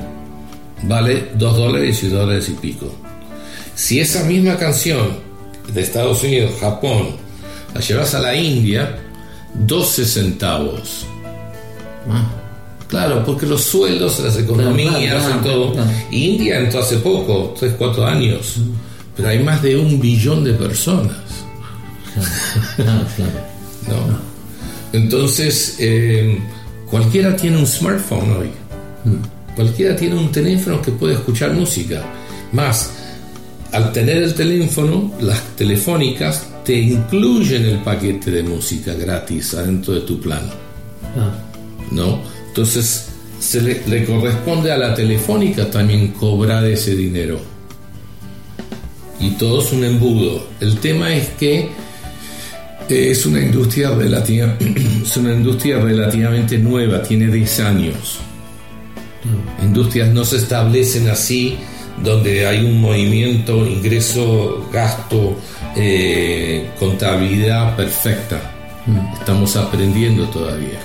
[0.84, 2.94] vale 2 dólares y dólares y pico.
[3.76, 5.18] Si esa misma canción
[5.74, 7.16] de Estados Unidos, Japón,
[7.74, 9.00] la llevas a la India,
[9.54, 11.06] 12 centavos.
[12.10, 12.40] Ah,
[12.94, 15.74] Claro, porque los sueldos, las economías Claro, claro, y todo.
[16.12, 18.58] India entró hace poco, 3, 4 años.
[19.18, 21.18] Pero hay más de un billón de personas.
[22.76, 23.32] claro, claro.
[23.88, 24.20] ¿no?
[24.94, 26.40] Entonces, eh,
[26.88, 28.52] cualquiera tiene un smartphone hoy.
[29.56, 32.04] Cualquiera tiene un teléfono que puede escuchar música.
[32.52, 32.92] Más,
[33.72, 40.02] al tener el teléfono, las telefónicas te incluyen el paquete de música gratis adentro de
[40.02, 40.42] tu plan.
[41.18, 41.32] Ah,
[41.92, 42.22] ¿no?
[42.48, 43.08] Entonces,
[43.40, 47.40] se le, le corresponde a la telefónica también cobrar ese dinero.
[49.20, 50.48] Y todo es un embudo.
[50.60, 51.70] El tema es que
[52.90, 54.56] eh, es una industria relativa,
[55.04, 58.20] es una industria relativamente nueva, tiene 10 años.
[59.62, 61.58] Industrias no se establecen así,
[62.04, 65.36] donde hay un movimiento, ingreso, gasto,
[65.76, 68.40] eh, contabilidad perfecta.
[69.20, 70.80] Estamos aprendiendo todavía.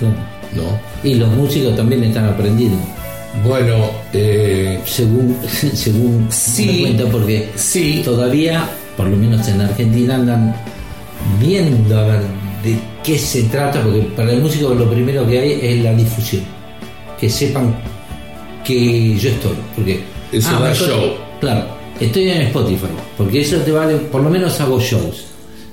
[0.55, 0.79] ¿no?
[1.03, 2.77] Y los músicos también están aprendiendo.
[3.45, 3.75] Bueno,
[4.13, 5.35] eh, según
[5.73, 6.79] según Sí.
[6.81, 8.67] cuenta porque sí, todavía
[8.97, 10.55] por lo menos en Argentina andan
[11.39, 12.21] viendo a ver
[12.63, 16.41] de qué se trata porque para el músico lo primero que hay es la difusión
[17.19, 17.75] que sepan
[18.65, 21.13] que yo estoy porque Eso da me acuerdo- show.
[21.39, 21.65] claro
[21.99, 22.87] estoy en Spotify
[23.17, 25.25] porque eso te vale por lo menos hago shows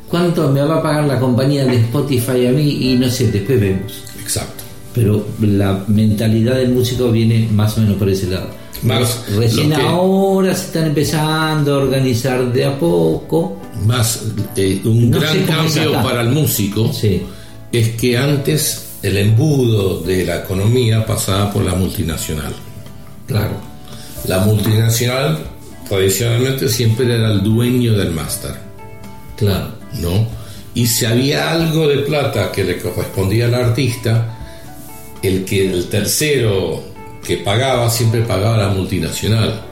[0.08, 3.60] cuánto me va a pagar la compañía de Spotify a mí y no sé después
[3.60, 4.64] vemos exacto.
[4.94, 8.48] pero la mentalidad del músico viene más o menos por ese lado.
[8.82, 13.58] Más Recién que- ahora se están empezando a organizar de a poco.
[13.86, 14.22] Más
[14.54, 17.22] eh, un No gran cambio para el músico Sí,
[17.72, 22.52] es que antes el embudo de la economía pasaba por la multinacional.
[23.27, 23.55] Claro.
[24.27, 25.39] La multinacional
[25.89, 28.55] tradicionalmente siempre era el dueño del máster,
[29.36, 29.69] Claro.
[30.01, 30.27] ¿no?
[30.74, 34.36] Y si había algo de plata que le correspondía al artista,
[35.23, 36.82] el que el tercero
[37.24, 39.62] que pagaba siempre pagaba la multinacional.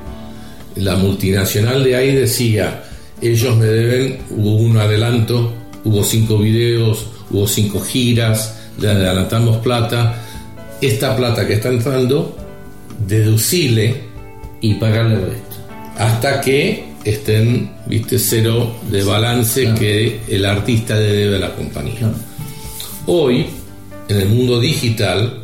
[0.77, 2.85] La multinacional de ahí decía,
[3.21, 5.53] ellos me deben, hubo un adelanto,
[5.85, 10.17] hubo cinco videos, hubo cinco giras, le adelantamos plata,
[10.81, 12.37] esta plata que está entrando,
[13.07, 14.03] deducile
[14.61, 15.57] Y pagarle el resto.
[15.99, 19.79] hasta que estén, viste, cero de balance Claro.
[19.79, 21.99] que el artista le debe a la compañía.
[21.99, 22.15] Claro.
[23.07, 23.47] Hoy,
[24.09, 25.43] en el mundo digital,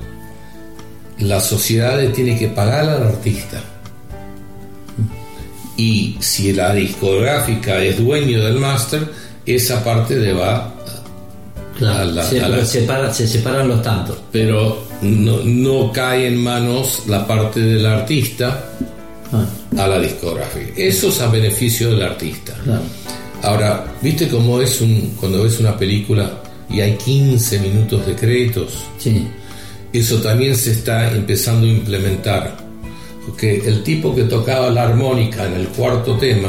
[1.19, 3.61] la sociedad le tiene que pagar al artista.
[5.77, 9.07] Y si la discográfica es dueño del máster,
[9.47, 10.75] esa parte le va
[11.79, 11.99] Claro.
[12.01, 14.19] A la- se, a la- separa- se separan los tantos.
[14.31, 18.65] pero no, no cae en manos la parte del artista
[19.33, 19.47] Ah,
[19.79, 20.73] a la discográfica.
[20.77, 22.53] Eso es a beneficio del artista.
[22.65, 22.83] claro.
[23.43, 28.75] Ahora, ¿viste cómo es un, cuando ves una película y hay 15 minutos de créditos?
[28.99, 29.27] Sí.
[29.93, 32.57] Eso también se está empezando a implementar.
[33.25, 36.49] Porque el tipo que tocaba la armónica en el cuarto tema,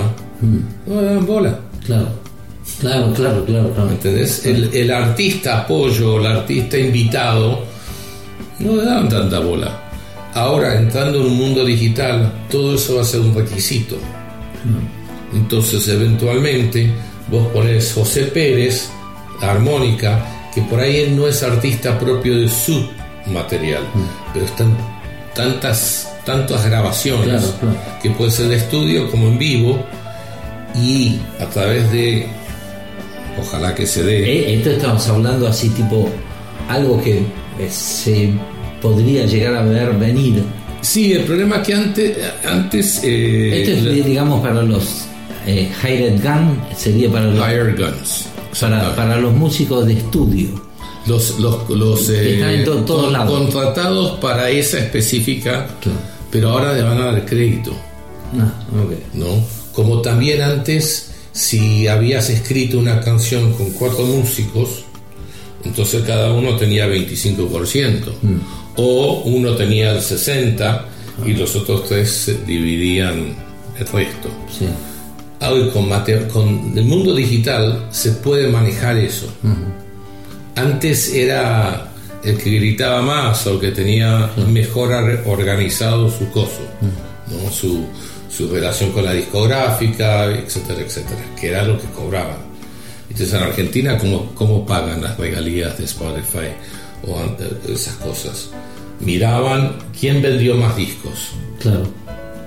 [0.87, 1.59] no le daban bola.
[1.85, 2.07] Claro.
[2.79, 3.89] Claro, claro, claro, claro.
[3.91, 4.45] ¿Entendés?
[4.45, 7.63] El, el artista apoyo, el artista invitado,
[8.61, 9.77] no le daban tanta bola.
[10.33, 13.97] Ahora, entrando en un mundo digital, todo eso va a ser un requisito.
[15.33, 16.89] Entonces, eventualmente,
[17.29, 18.89] vos pones José Pérez,
[19.41, 22.85] la armónica, que por ahí él no es artista propio de su
[23.27, 23.83] material,
[24.33, 24.75] pero están
[25.33, 27.75] tantas tantas grabaciones, Claro, claro.
[28.01, 29.83] que puede ser de estudio como en vivo,
[30.75, 32.27] y a través de,
[33.39, 36.09] ojalá que se dé, Eh, Esto estamos hablando así tipo
[36.69, 37.19] algo que
[37.59, 38.29] eh, se
[38.81, 40.43] podría llegar a ver venir.
[40.81, 45.05] Sí, el problema es que antes, antes eh, Esto es digamos para los
[45.45, 48.25] eh, hired gun, sería para los, Higher Guns.
[48.59, 50.49] para, para los músicos de estudio.
[51.05, 53.31] Los, los, los Que están en eh, to- todos lados.
[53.39, 55.97] contratados para esa específica, Claro.
[56.31, 57.71] pero ahora le van a dar crédito,
[58.39, 58.53] Ah,
[58.83, 59.15] ok.
[59.15, 59.43] ¿no?
[59.73, 64.83] Como también antes, si habías escrito una canción con cuatro músicos,
[65.63, 68.37] entonces cada uno tenía 25%, Mm.
[68.75, 70.81] O uno tenía el 60%
[71.25, 73.35] y los otros tres dividían
[73.77, 74.29] el resto.
[74.49, 74.67] Sí.
[75.41, 79.27] Hoy con, el mundo digital se puede manejar eso.
[80.55, 81.91] Antes era
[82.23, 84.91] el que gritaba más o el que tenía mejor
[85.25, 86.61] organizado su coso,
[87.27, 87.49] ¿no?
[87.51, 87.85] su,
[88.29, 92.37] su relación con la discográfica, etcétera, etcétera, que era lo que cobraban.
[93.09, 96.49] Entonces en Argentina, ¿cómo, cómo pagan las regalías de Spotify
[97.07, 97.35] o an-
[97.67, 98.49] esas cosas?
[98.99, 101.87] Miraban quién vendió más discos Claro.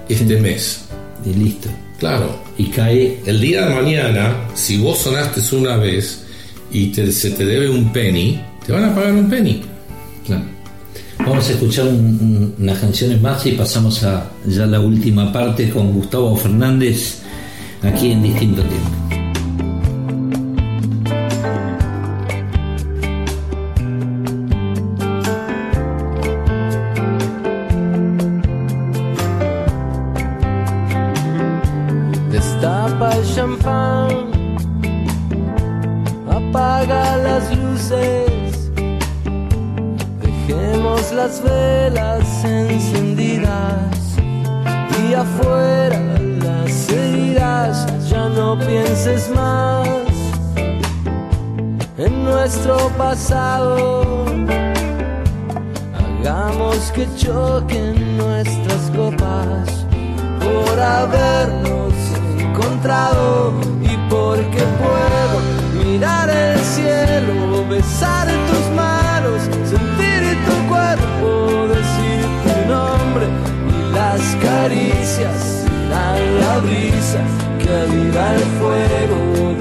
[0.08, 0.82] este mes.
[1.24, 1.68] Y listo.
[1.98, 3.20] Claro, Y cae.
[3.26, 6.24] el día de mañana, si vos sonaste una vez
[6.70, 9.62] y te- se te debe un penny, te van a pagar un penny.
[10.26, 10.42] Claro.
[11.18, 15.70] Vamos a escuchar un- un- unas canciones más y pasamos a ya la última parte
[15.70, 17.20] con Gustavo Fernández
[17.82, 18.90] aquí en distinto tiempo.
[57.84, 59.86] Choquen nuestras copas
[60.40, 61.94] por habernos
[62.38, 63.52] encontrado
[63.82, 73.26] y porque puedo mirar el cielo, besar tus manos, sentir tu cuerpo, decir tu nombre
[73.68, 77.20] y las caricias dan la brisa
[77.58, 79.53] que aviva el fuego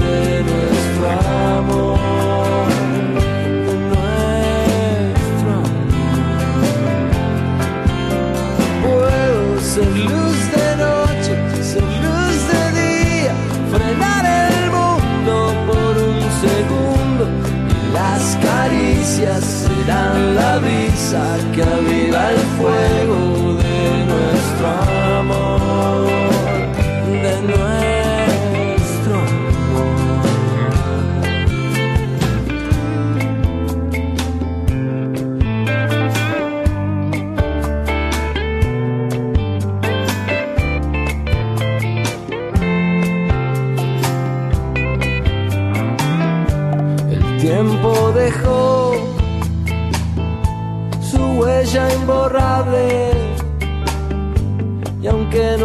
[22.53, 22.92] aviva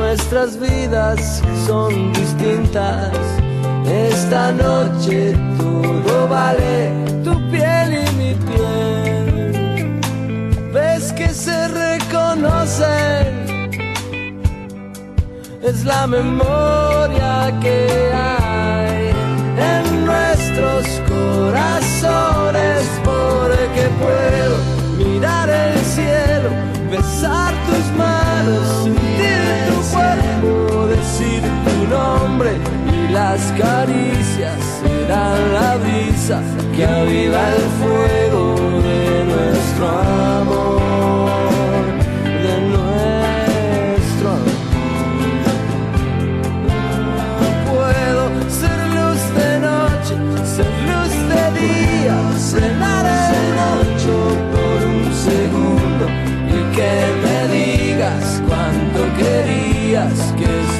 [0.09, 3.12] nuestras vidas son distintas,
[3.86, 6.90] esta noche todo vale
[7.22, 10.01] tu piel y mi piel.
[10.72, 13.28] Ves que se reconocen
[15.62, 19.10] es la memoria que hay
[19.74, 24.56] en nuestros corazones porque puedo
[24.97, 26.48] mirar el cielo,
[26.90, 28.77] besar tus manos,
[32.47, 36.40] y las caricias serán la brisa
[36.77, 40.77] que aviva el fuego de nuestro amor,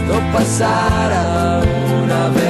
[0.09, 1.61] que esto pasara
[2.03, 2.48] una vez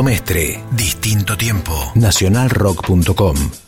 [0.00, 0.62] Mestre.
[0.70, 1.92] Distinto tiempo.
[1.96, 3.61] Nacionalrock.com.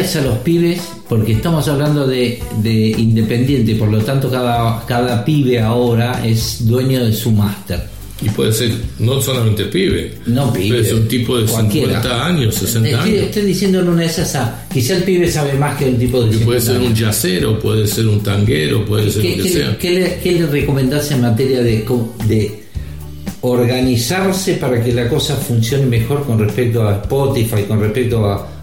[0.00, 5.60] a los pibes, porque estamos hablando de, de independiente, por lo tanto cada, cada pibe
[5.60, 7.82] ahora es dueño de su máster.
[8.22, 12.02] Y puede ser no solamente pibe, no pibe, es un tipo de cualquiera.
[12.02, 13.24] 50 años, 60 estoy, años.
[13.24, 16.26] Estoy diciendo en una de esas, quizá el pibe sabe más que un tipo de.
[16.26, 16.88] Porque 50 puede ser años.
[16.88, 19.78] un yacero, puede ser un tanguero, puede ser lo que qué, sea.
[19.78, 21.84] ¿qué le, ¿Qué le recomendás en materia de,
[22.26, 22.62] de
[23.42, 28.59] organizarse para que la cosa funcione mejor con respecto a Spotify, con respecto a,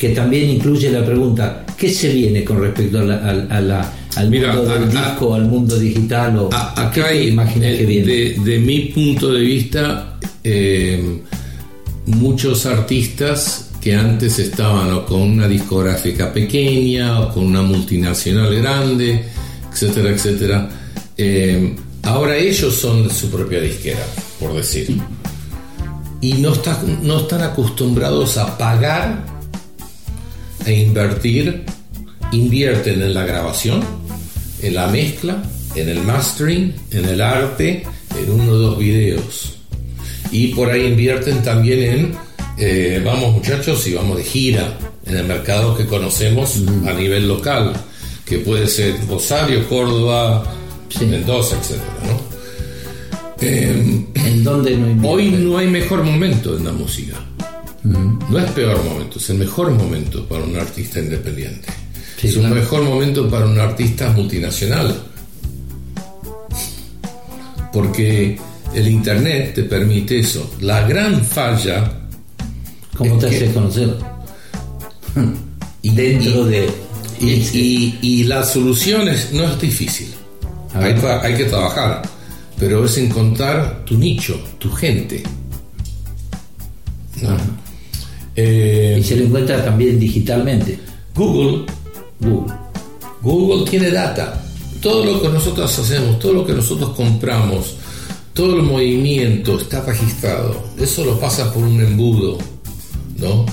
[0.00, 3.92] que también incluye la pregunta ¿qué se viene con respecto a la- a- a la-
[4.16, 7.28] al Mira, mundo del a- disco, al mundo digital o A- qué acá te hay,
[7.28, 8.06] eh, que viene?
[8.06, 11.20] de, de mi punto de vista, eh,
[12.06, 19.24] muchos artistas que antes estaban o con una discográfica pequeña o con una multinacional grande,
[19.72, 20.68] etcétera, etcétera,
[21.16, 24.04] eh, ahora ellos son su propia disquera,
[24.38, 24.96] por decir.
[26.22, 29.24] Y no, está- no están acostumbrados a pagar
[30.70, 31.64] e invertir,
[32.32, 33.82] invierten en la grabación,
[34.62, 35.42] en la mezcla,
[35.74, 37.82] en el mastering, en el arte,
[38.18, 39.58] en uno o dos videos.
[40.30, 42.14] Y por ahí invierten también en,
[42.58, 46.56] eh, vamos muchachos y vamos de gira, en el mercado que conocemos
[46.86, 47.72] a nivel local,
[48.24, 50.54] que puede ser Rosario, Córdoba,
[51.00, 51.80] Mendoza, etc.
[53.40, 55.08] ¿En dónde no?
[55.08, 57.16] Hoy no hay mejor momento en la música.
[57.82, 61.68] No es peor momento, es el mejor momento para un artista independiente.
[62.20, 62.54] Sí, es un claro.
[62.56, 65.02] mejor momento para un artista multinacional.
[67.72, 68.38] Porque
[68.74, 70.50] el Internet te permite eso.
[70.60, 71.92] La gran falla.
[72.96, 73.94] ¿Cómo te haces conocer?
[75.82, 76.70] y- Dentro y- de
[77.20, 80.12] Y, y- y la solución es- no es difícil.
[80.74, 82.02] Hay, que trabajar.
[82.58, 85.22] Pero es encontrar tu nicho, tu gente.
[87.22, 87.36] ¿no?
[88.42, 90.78] Eh, y se lo encuentra también digitalmente.
[91.14, 91.66] Google,
[92.20, 92.54] Google.
[93.20, 94.42] Google tiene data.
[94.80, 97.76] Todo lo que nosotros hacemos, todo lo que nosotros compramos,
[98.32, 100.64] todo el movimiento está registrado.
[100.78, 102.38] Eso lo pasa por un embudo,
[103.18, 103.44] ¿no?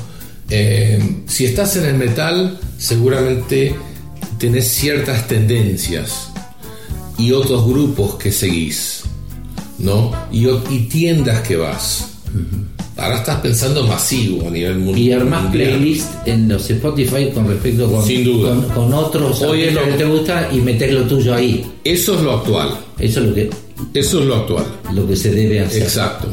[0.50, 3.76] Eh, si estás en el metal, seguramente
[4.40, 6.30] tenés ciertas tendencias
[7.18, 9.02] y otros grupos que seguís,
[9.80, 10.14] ¿no?
[10.32, 12.08] Y, y tiendas que vas.
[12.98, 15.00] Ahora estás pensando masivo a nivel mundial.
[15.00, 18.50] Y armás playlist en los Spotify con respecto con, Sin duda.
[18.50, 21.64] con, con otros Hoy es artistas lo- que te gusta y meter lo tuyo ahí.
[21.84, 22.70] Eso es lo actual.
[22.98, 23.50] Eso es lo que,
[23.94, 24.66] Eso es lo actual.
[24.94, 25.84] lo que se debe hacer.
[25.84, 26.28] Exacto.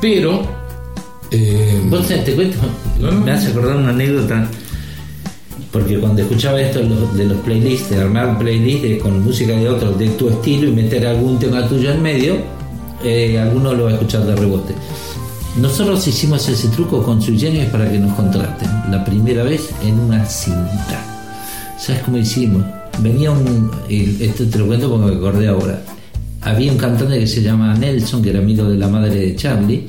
[0.00, 0.42] Pero.
[1.32, 2.58] eh, Vos te, te cuento,
[3.00, 3.20] No, no.
[3.20, 4.48] me hace acordar una anécdota.
[5.72, 9.52] Porque cuando escuchaba esto de los, de los playlists, de armar playlists de- con música
[9.56, 12.36] de otros de tu estilo y meter algún tema tuyo en medio,
[13.02, 14.72] eh, alguno lo va a escuchar de rebote.
[15.56, 18.68] Nosotros hicimos ese truco con Sui Generis para que nos contraten.
[18.90, 21.00] La primera vez en una cinta.
[21.78, 22.64] ¿Sabes cómo hicimos?
[22.98, 23.70] Venía un.
[23.88, 25.80] Esto te lo cuento porque me acordé ahora.
[26.40, 29.86] Había un cantante que se llama Nelson, que era amigo de la madre de Charlie,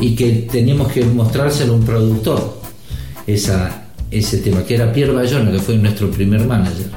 [0.00, 2.60] y que teníamos que mostrárselo a un productor.
[3.26, 6.90] Esa, ese tema, que era Pierre Bayona, que fue nuestro primer manager.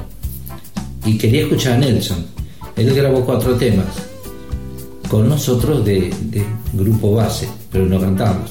[1.04, 2.24] Y quería escuchar a Nelson.
[2.76, 3.86] Él grabó cuatro temas
[5.08, 6.12] con nosotros de
[6.72, 8.50] grupo base, pero no cantábamos.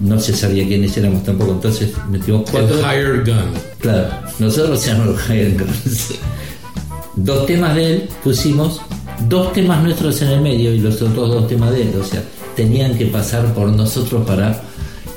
[0.00, 2.74] No se sabía quiénes éramos tampoco, entonces metimos cuatro.
[2.76, 3.50] el Higher Gun.
[3.78, 4.08] Claro,
[4.40, 6.14] nosotros se llaman los Higher Guns.
[7.16, 8.80] Dos temas de él pusimos,
[9.28, 11.92] dos temas nuestros en el medio y los otros dos temas de él.
[12.00, 12.20] O sea,
[12.56, 14.60] tenían que pasar por nosotros para.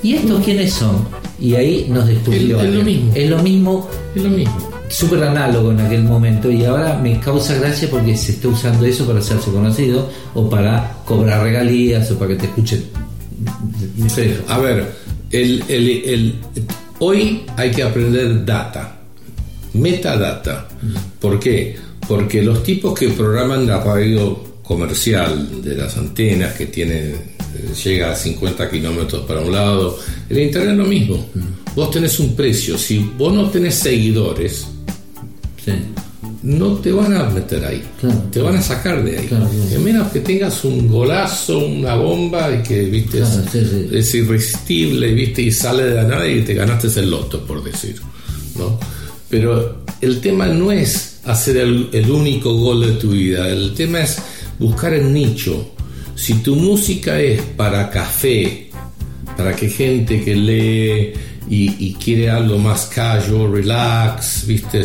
[0.04, 0.96] ¿Y estos quiénes son?
[1.40, 2.60] Y ahí nos descubrió.
[2.62, 3.12] Es- es lo mismo.
[3.16, 4.70] Es lo mismo, Es lo mismo.
[4.90, 6.52] súper análogo en aquel momento.
[6.52, 10.98] Y ahora me causa gracia porque se está usando eso para hacerse conocido o para
[11.04, 12.84] cobrar regalías o para que te escuchen.
[14.48, 14.86] A ver,
[15.32, 16.36] el, el- el-
[17.00, 19.00] hoy hay que aprender data,
[19.74, 20.68] metadata.
[21.20, 21.76] ¿Por qué?
[22.08, 27.16] Porque los tipos que programan la radio comercial de las antenas que tiene
[27.84, 29.98] llega a 50 kilómetros para un lado,
[30.30, 31.30] el internet es lo mismo.
[31.76, 34.66] Vos tenés un precio, si vos no tenés seguidores,
[35.64, 35.72] sí.
[36.44, 38.24] No te van a meter ahí, Claro.
[38.32, 39.26] te van a sacar de ahí.
[39.28, 39.76] Claro, claro.
[39.76, 43.88] A menos que tengas un golazo, una bomba y que viste es, sí, sí.
[43.92, 47.96] es irresistible, viste, y sale de la nada y te ganaste el loto, por decir.
[48.58, 48.80] ¿no?
[49.30, 54.02] Pero el tema no es hacer el, el único gol de tu vida, el tema
[54.02, 54.18] es
[54.60, 55.72] buscar el nicho.
[56.16, 58.70] Si tu música es para café,
[59.36, 61.14] para que gente que lee
[61.50, 64.82] y, y quiere algo más casual, relax, viste,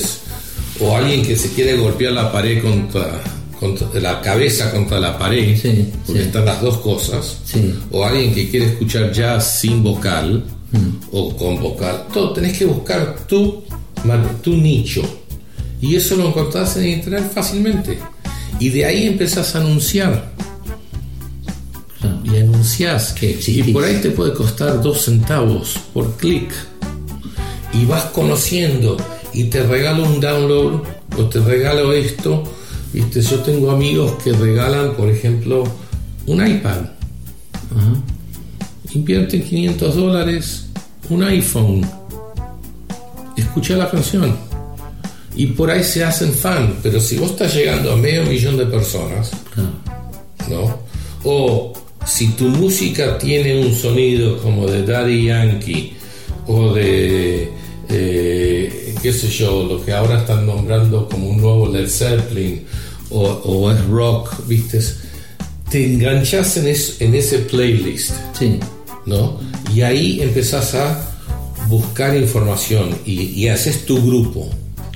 [0.82, 3.20] o alguien que se quiere golpear la pared contra,
[3.58, 6.26] contra la cabeza contra la pared, Sí, porque sí.
[6.26, 7.74] están las dos cosas, Sí.
[7.90, 10.44] o alguien que quiere escuchar jazz sin vocal
[11.12, 13.62] o con vocal, todo tenés que buscar tu,
[14.42, 15.02] tu nicho
[15.82, 17.98] y eso lo encontrás en internet fácilmente
[18.58, 20.32] y de ahí empezás a anunciar
[22.00, 22.18] Claro.
[22.24, 26.50] y anunciás Que y por ahí te puede costar dos centavos por clic
[27.74, 28.96] y vas conociendo
[29.34, 30.82] y te regalo un download
[31.18, 32.42] o te regalo esto
[32.92, 35.64] viste yo tengo amigos que regalan por ejemplo
[36.26, 36.82] un iPad
[38.94, 40.66] Invierten 500 dólares,
[41.08, 41.80] un iPhone.
[43.36, 44.36] Escucha la canción.
[45.34, 46.76] Y por ahí se hacen fan.
[46.82, 49.30] Pero si vos estás llegando a medio millón de personas,
[50.50, 50.78] ¿no?
[51.24, 51.72] O
[52.04, 55.94] si tu música tiene un sonido como de Daddy Yankee
[56.48, 57.50] o de,
[57.88, 58.51] eh,
[59.02, 62.62] qué sé yo, lo que ahora están nombrando como un nuevo Led Zeppelin
[63.10, 64.80] o, o es rock, ¿viste?
[65.70, 68.58] Te enganchas en, es- en ese playlist, Sí.
[69.06, 69.40] ¿no?
[69.74, 71.08] Y ahí empezás a
[71.68, 74.48] buscar información y, y haces tu grupo.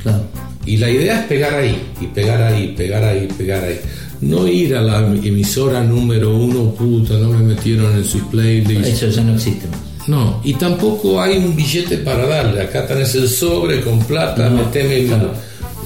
[0.03, 0.25] Claro.
[0.65, 3.81] Y la idea es pegar ahí, y pegar ahí, pegar ahí, pegar ahí.
[4.21, 8.87] No ir a la emisora número uno, puta, no me metieron en su playlist.
[8.87, 9.79] Eso ya no existe más.
[10.07, 12.63] No, y tampoco hay un billete para darle.
[12.63, 15.33] Acá tenés el sobre con plata, No, meteme claro.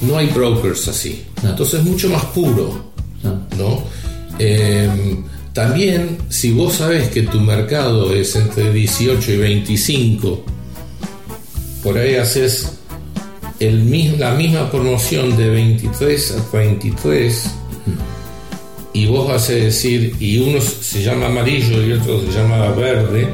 [0.01, 1.23] No hay brokers así.
[1.43, 1.49] No.
[1.49, 2.91] Entonces es mucho más puro.
[3.23, 3.41] No.
[3.57, 3.83] ¿no?
[4.39, 4.89] Eh,
[5.53, 10.45] también, si vos sabés que tu mercado es entre 18 y 25,
[11.83, 12.77] por ahí haces
[13.59, 17.51] el, la misma promoción de 23 a 33
[18.93, 23.29] y vos vas a decir, y uno se llama amarillo y otro se llama verde,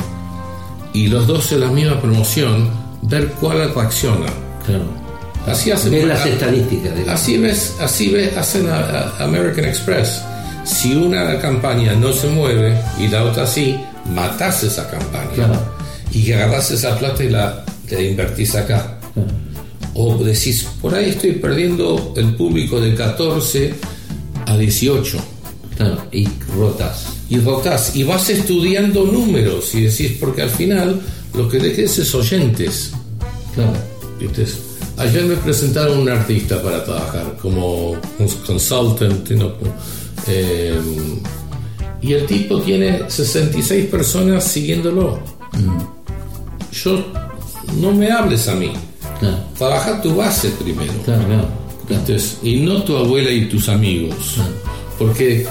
[0.98, 2.70] y los dos en la misma promoción,
[3.04, 4.26] ver cuál reacciona.
[4.66, 4.86] Claro.
[5.46, 6.96] Así hacen las estadísticas.
[6.96, 7.22] digamos.
[7.22, 10.24] Así ves, así ves, hacen a, a American Express.
[10.64, 13.80] Si una campaña no se mueve y la otra sí,
[14.12, 15.30] matás esa campaña.
[15.36, 15.60] Claro.
[16.12, 18.98] Y agarrás esa plata y la, la invertís acá.
[19.94, 23.74] O decís, por ahí estoy perdiendo el público de 14
[24.48, 25.18] a 18.
[25.78, 26.04] Claro.
[26.12, 27.17] Y rotas.
[27.30, 31.02] Y rotás, y vas estudiando números y decís, porque al final
[31.34, 32.92] lo que dejes es oyentes.
[33.54, 33.74] Claro.
[34.20, 34.46] ¿Viste?
[34.98, 39.54] Ayer me presentaron un artista para trabajar como un consultant, ¿no?
[40.28, 40.80] Eh,
[42.02, 45.20] y el tipo tiene 66 personas siguiéndolo.
[46.72, 47.06] Yo,
[47.80, 48.72] no me hables a mí.
[49.20, 49.38] Claro.
[49.58, 50.94] Trabaja tu base primero.
[51.06, 51.48] Claro, claro.
[51.90, 52.18] ¿Viste?
[52.44, 54.38] Y no tu abuela y tus amigos.
[54.98, 55.46] Porque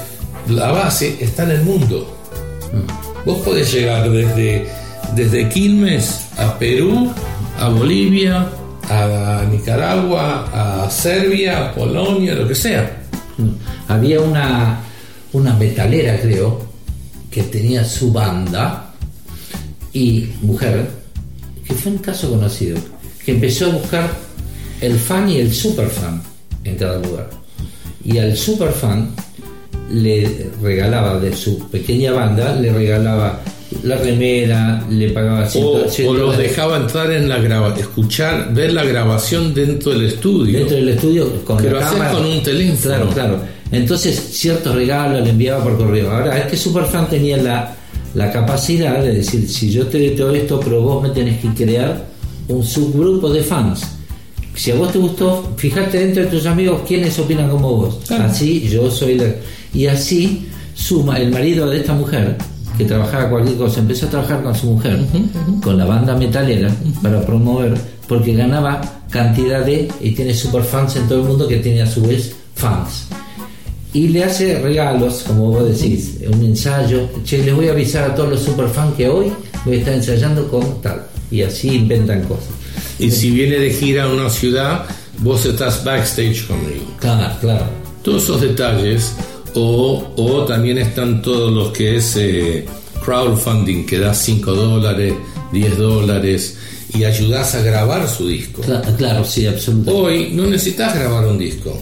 [0.49, 2.17] la base está en el mundo.
[3.25, 4.69] Vos podés llegar desde,
[5.15, 7.13] desde Quilmes a Perú,
[7.59, 8.49] a Bolivia,
[8.89, 13.03] a Nicaragua, a Serbia, a Polonia, lo que sea.
[13.89, 14.81] Había una,
[15.33, 16.67] una metalera, creo,
[17.31, 18.93] que tenía su banda
[19.93, 20.89] y mujer,
[21.67, 22.79] que fue un caso conocido,
[23.25, 24.11] que empezó a buscar
[24.81, 26.23] el fan y el super fan
[26.65, 27.31] en cada lugar.
[28.05, 29.11] Y al super fan
[29.91, 33.41] le regalaba de su pequeña banda, le regalaba
[33.83, 38.55] la remera, le pagaba 100, O, 100 o los dejaba entrar en la grabación, escuchar,
[38.55, 40.59] ver la grabación dentro del estudio.
[40.61, 42.13] dentro del estudio con Que la cámara.
[42.13, 42.81] con un teléfono.
[42.83, 43.41] Claro, claro.
[43.73, 46.11] Entonces, ciertos regalos le enviaba por correo.
[46.11, 47.75] Ahora, este superfan tenía la,
[48.15, 51.49] la capacidad de decir: si yo te doy todo esto, pero vos me tenés que
[51.65, 52.07] crear
[52.49, 53.83] un subgrupo de fans.
[54.55, 58.11] Si a vos te gustó, fíjate dentro de tus amigos quiénes opinan como vos.
[58.11, 59.27] Así, yo soy la.
[59.77, 62.37] Y así suma el marido de esta mujer,
[62.79, 64.99] que trabajaba cualquier cosa, empezó a trabajar con su mujer,
[65.63, 67.75] con la banda metalera, para promover,
[68.09, 68.81] porque ganaba
[69.11, 69.89] cantidad de.
[70.01, 73.07] y tiene superfans en todo el mundo que tiene a su vez fans
[73.97, 77.09] y le hace regalos, como vos decís, un ensayo.
[77.25, 79.33] Che, les voy a avisar a todos los superfans que hoy
[79.65, 81.07] voy a estar ensayando con tal.
[81.31, 82.51] Y así inventan cosas.
[82.99, 84.85] Y si viene de gira a una ciudad,
[85.21, 86.85] vos estás backstage conmigo.
[87.01, 87.65] Claro, claro.
[88.03, 89.15] Todos esos detalles,
[89.57, 92.65] o, o también están todos los que es eh,
[93.05, 95.15] crowdfunding, que da 5 dólares,
[95.53, 96.59] 10 dólares,
[96.95, 98.63] y ayudás a grabar su disco.
[98.63, 99.93] Cla- Claro, sí, absolutamente.
[100.09, 101.77] Hoy no necesitas grabar un disco.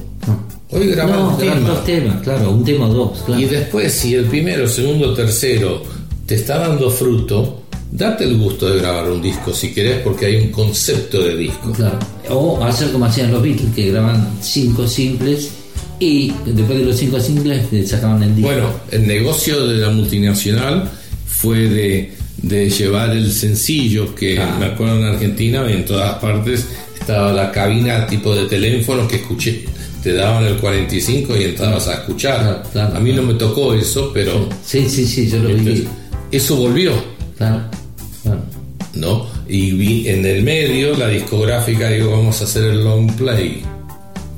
[0.70, 1.60] Hoy grabas no, un tema.
[1.68, 3.40] dos temas, claro, un tema o dos, claro.
[3.40, 5.82] Y después, si el primero, segundo, tercero
[6.26, 10.36] te está dando fruto, date el gusto de grabar un disco si querés, porque hay
[10.36, 11.70] un concepto de disco.
[11.72, 11.98] Claro.
[12.30, 15.50] O hacer como hacían los Beatles, que graban cinco simples
[16.00, 18.50] y después de los cinco simples le sacaban el disco.
[18.50, 20.90] Bueno, el negocio de la multinacional
[21.26, 24.56] fue de, de llevar el sencillo, que Ah.
[24.58, 26.66] me acuerdo en Argentina, en todas partes
[26.98, 29.64] estaba la cabina tipo de teléfono que escuché,
[30.02, 32.40] te daban el 45 y entrabas a escuchar.
[32.40, 35.86] Claro, claro, a mí no me tocó eso, pero sí, sí, sí, yo lo vi.
[36.32, 36.92] eso volvió.
[37.36, 37.62] Claro,
[38.22, 38.40] claro.
[38.94, 39.26] ¿no?
[39.48, 43.62] Y vi en el medio la discográfica digo, vamos a hacer el long play.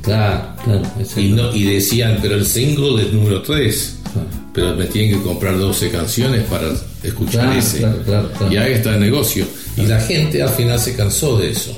[0.07, 0.83] Claro, claro.
[1.17, 3.99] Y, no, y decían, pero el single es número 3.
[4.13, 4.29] Claro.
[4.55, 6.69] Pero me tienen que comprar 12 canciones para
[7.03, 7.79] escuchar claro, ese.
[8.05, 9.45] Claro, y ahí está el negocio.
[9.77, 11.77] Y la gente al final se cansó de eso.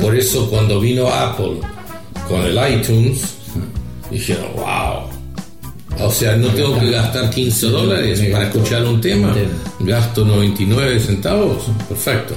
[0.00, 1.60] Por eso cuando vino Apple
[2.26, 3.34] con el iTunes,
[4.10, 6.06] dijeron, wow.
[6.06, 9.34] O sea, no tengo que gastar 15 dólares para escuchar un tema.
[9.80, 11.64] Gasto 99 centavos.
[11.88, 12.34] Perfecto.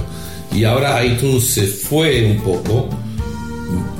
[0.54, 2.90] Y ahora iTunes se fue un poco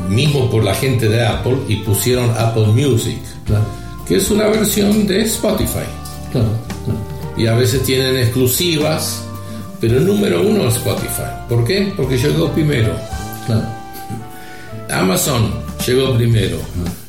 [0.09, 3.64] mismo por la gente de Apple y pusieron Apple Music, claro.
[4.06, 5.86] que es una versión de Spotify.
[6.32, 6.48] Claro,
[6.85, 7.01] claro.
[7.36, 9.22] Y a veces tienen exclusivas,
[9.80, 11.30] pero el número uno es Spotify.
[11.48, 11.93] ¿Por qué?
[11.97, 12.94] Porque llegó primero.
[14.90, 15.52] Amazon
[15.86, 16.59] llegó primero.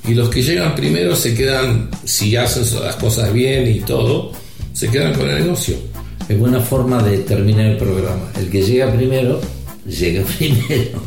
[0.07, 4.31] Y los que llegan primero se quedan, si hacen las cosas bien y todo,
[4.73, 5.75] se quedan con el negocio.
[6.27, 8.31] Es buena forma de terminar el programa.
[8.37, 9.41] El que llega primero,
[9.85, 11.01] llega primero.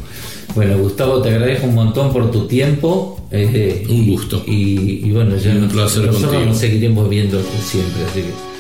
[0.55, 3.19] Bueno, Gustavo, te agradezco un montón por tu tiempo.
[3.31, 4.43] Eh, un gusto.
[4.47, 8.52] Y, bueno, ya nosotros nos seguiremos viendo siempre.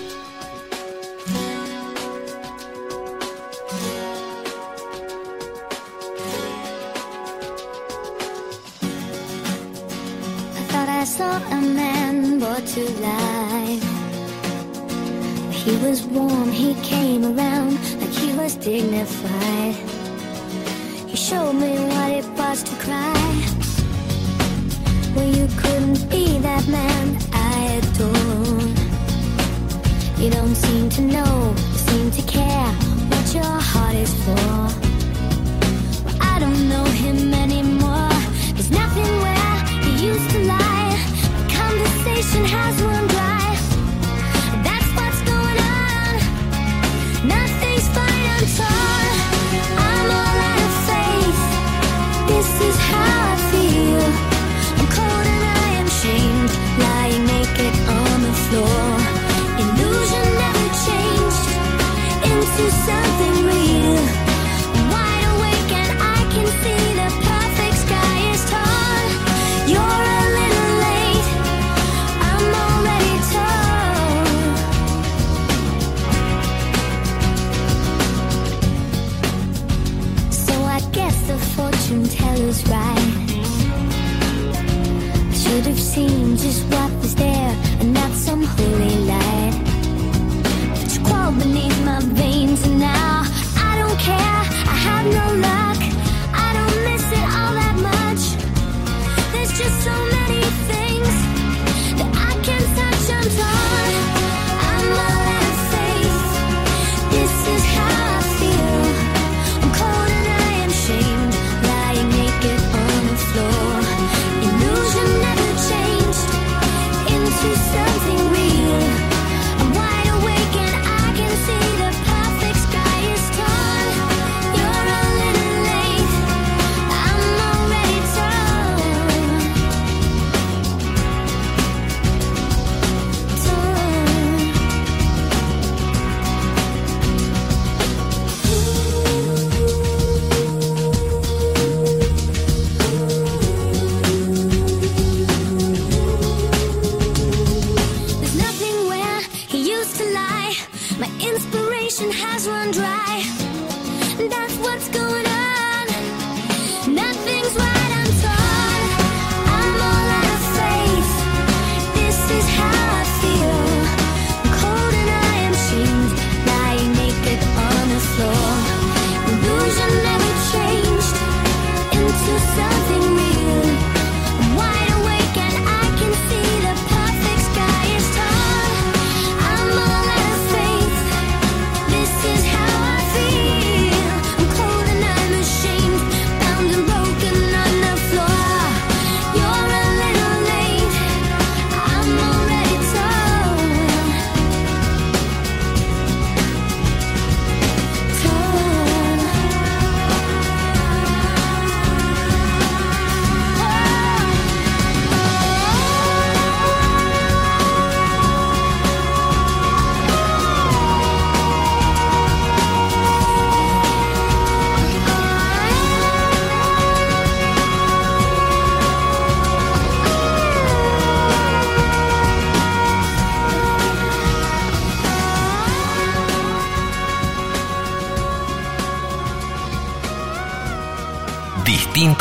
[86.42, 86.81] just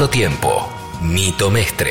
[0.02, 0.68] cuarto tiempo,
[1.02, 1.91] mitomestre.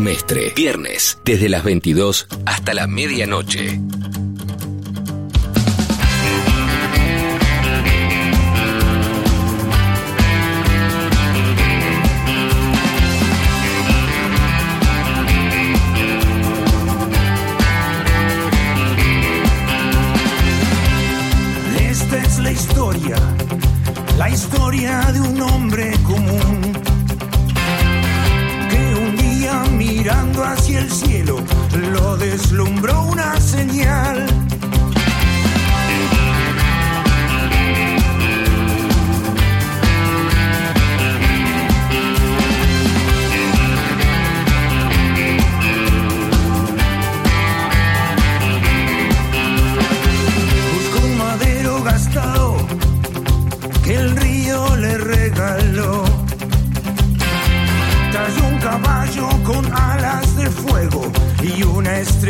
[0.00, 0.52] Mestre.
[0.56, 3.80] Viernes, desde las 22 hasta la medianoche.
[21.90, 23.16] Esta es la historia,
[24.16, 25.91] la historia de un hombre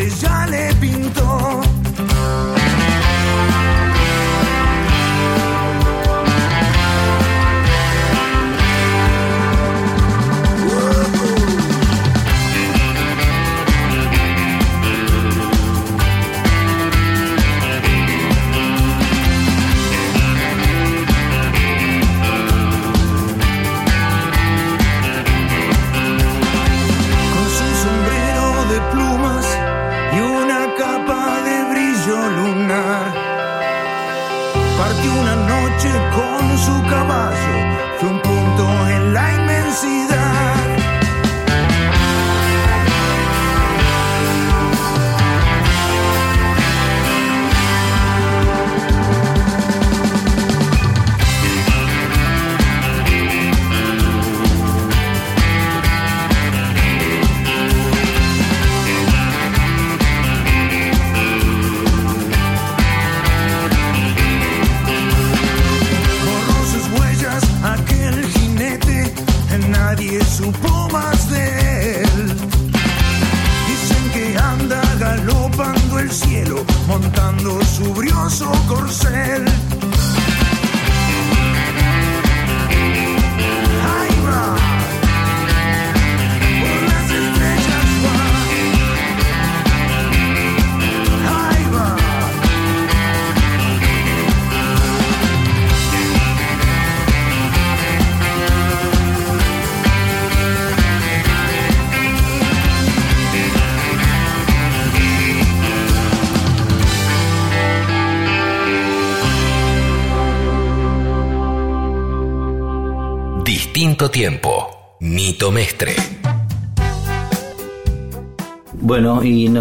[0.02, 1.60] flores ya le pintó.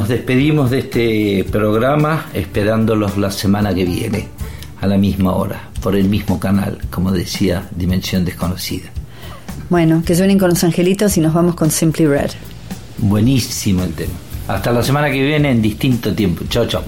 [0.01, 4.29] nos despedimos de este programa esperándolos la semana que viene,
[4.81, 8.89] a la misma hora, por el mismo canal, como decía Dimensión Desconocida.
[9.69, 12.31] Bueno, que suenen con los angelitos y nos vamos con Simply Red.
[12.97, 14.13] Buenísimo el tema.
[14.47, 16.45] Hasta la semana que viene en distinto tiempo.
[16.49, 16.81] Chao, chao.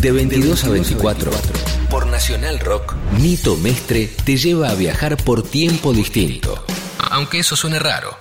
[0.00, 1.30] De 22 a 24,
[1.90, 6.64] por Nacional Rock, Nito Mestre te lleva a viajar por tiempo distinto.
[7.10, 8.16] Aunque eso suene raro.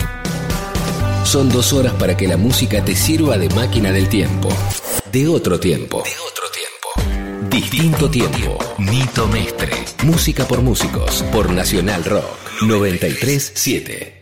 [1.23, 4.49] Son dos horas para que la música te sirva de máquina del tiempo.
[5.11, 6.03] De otro tiempo.
[6.03, 7.49] De otro tiempo.
[7.49, 8.57] Distinto tiempo.
[8.77, 9.71] Nito Mestre.
[10.03, 11.23] Música por músicos.
[11.31, 12.61] Por Nacional Rock.
[12.63, 14.18] 937.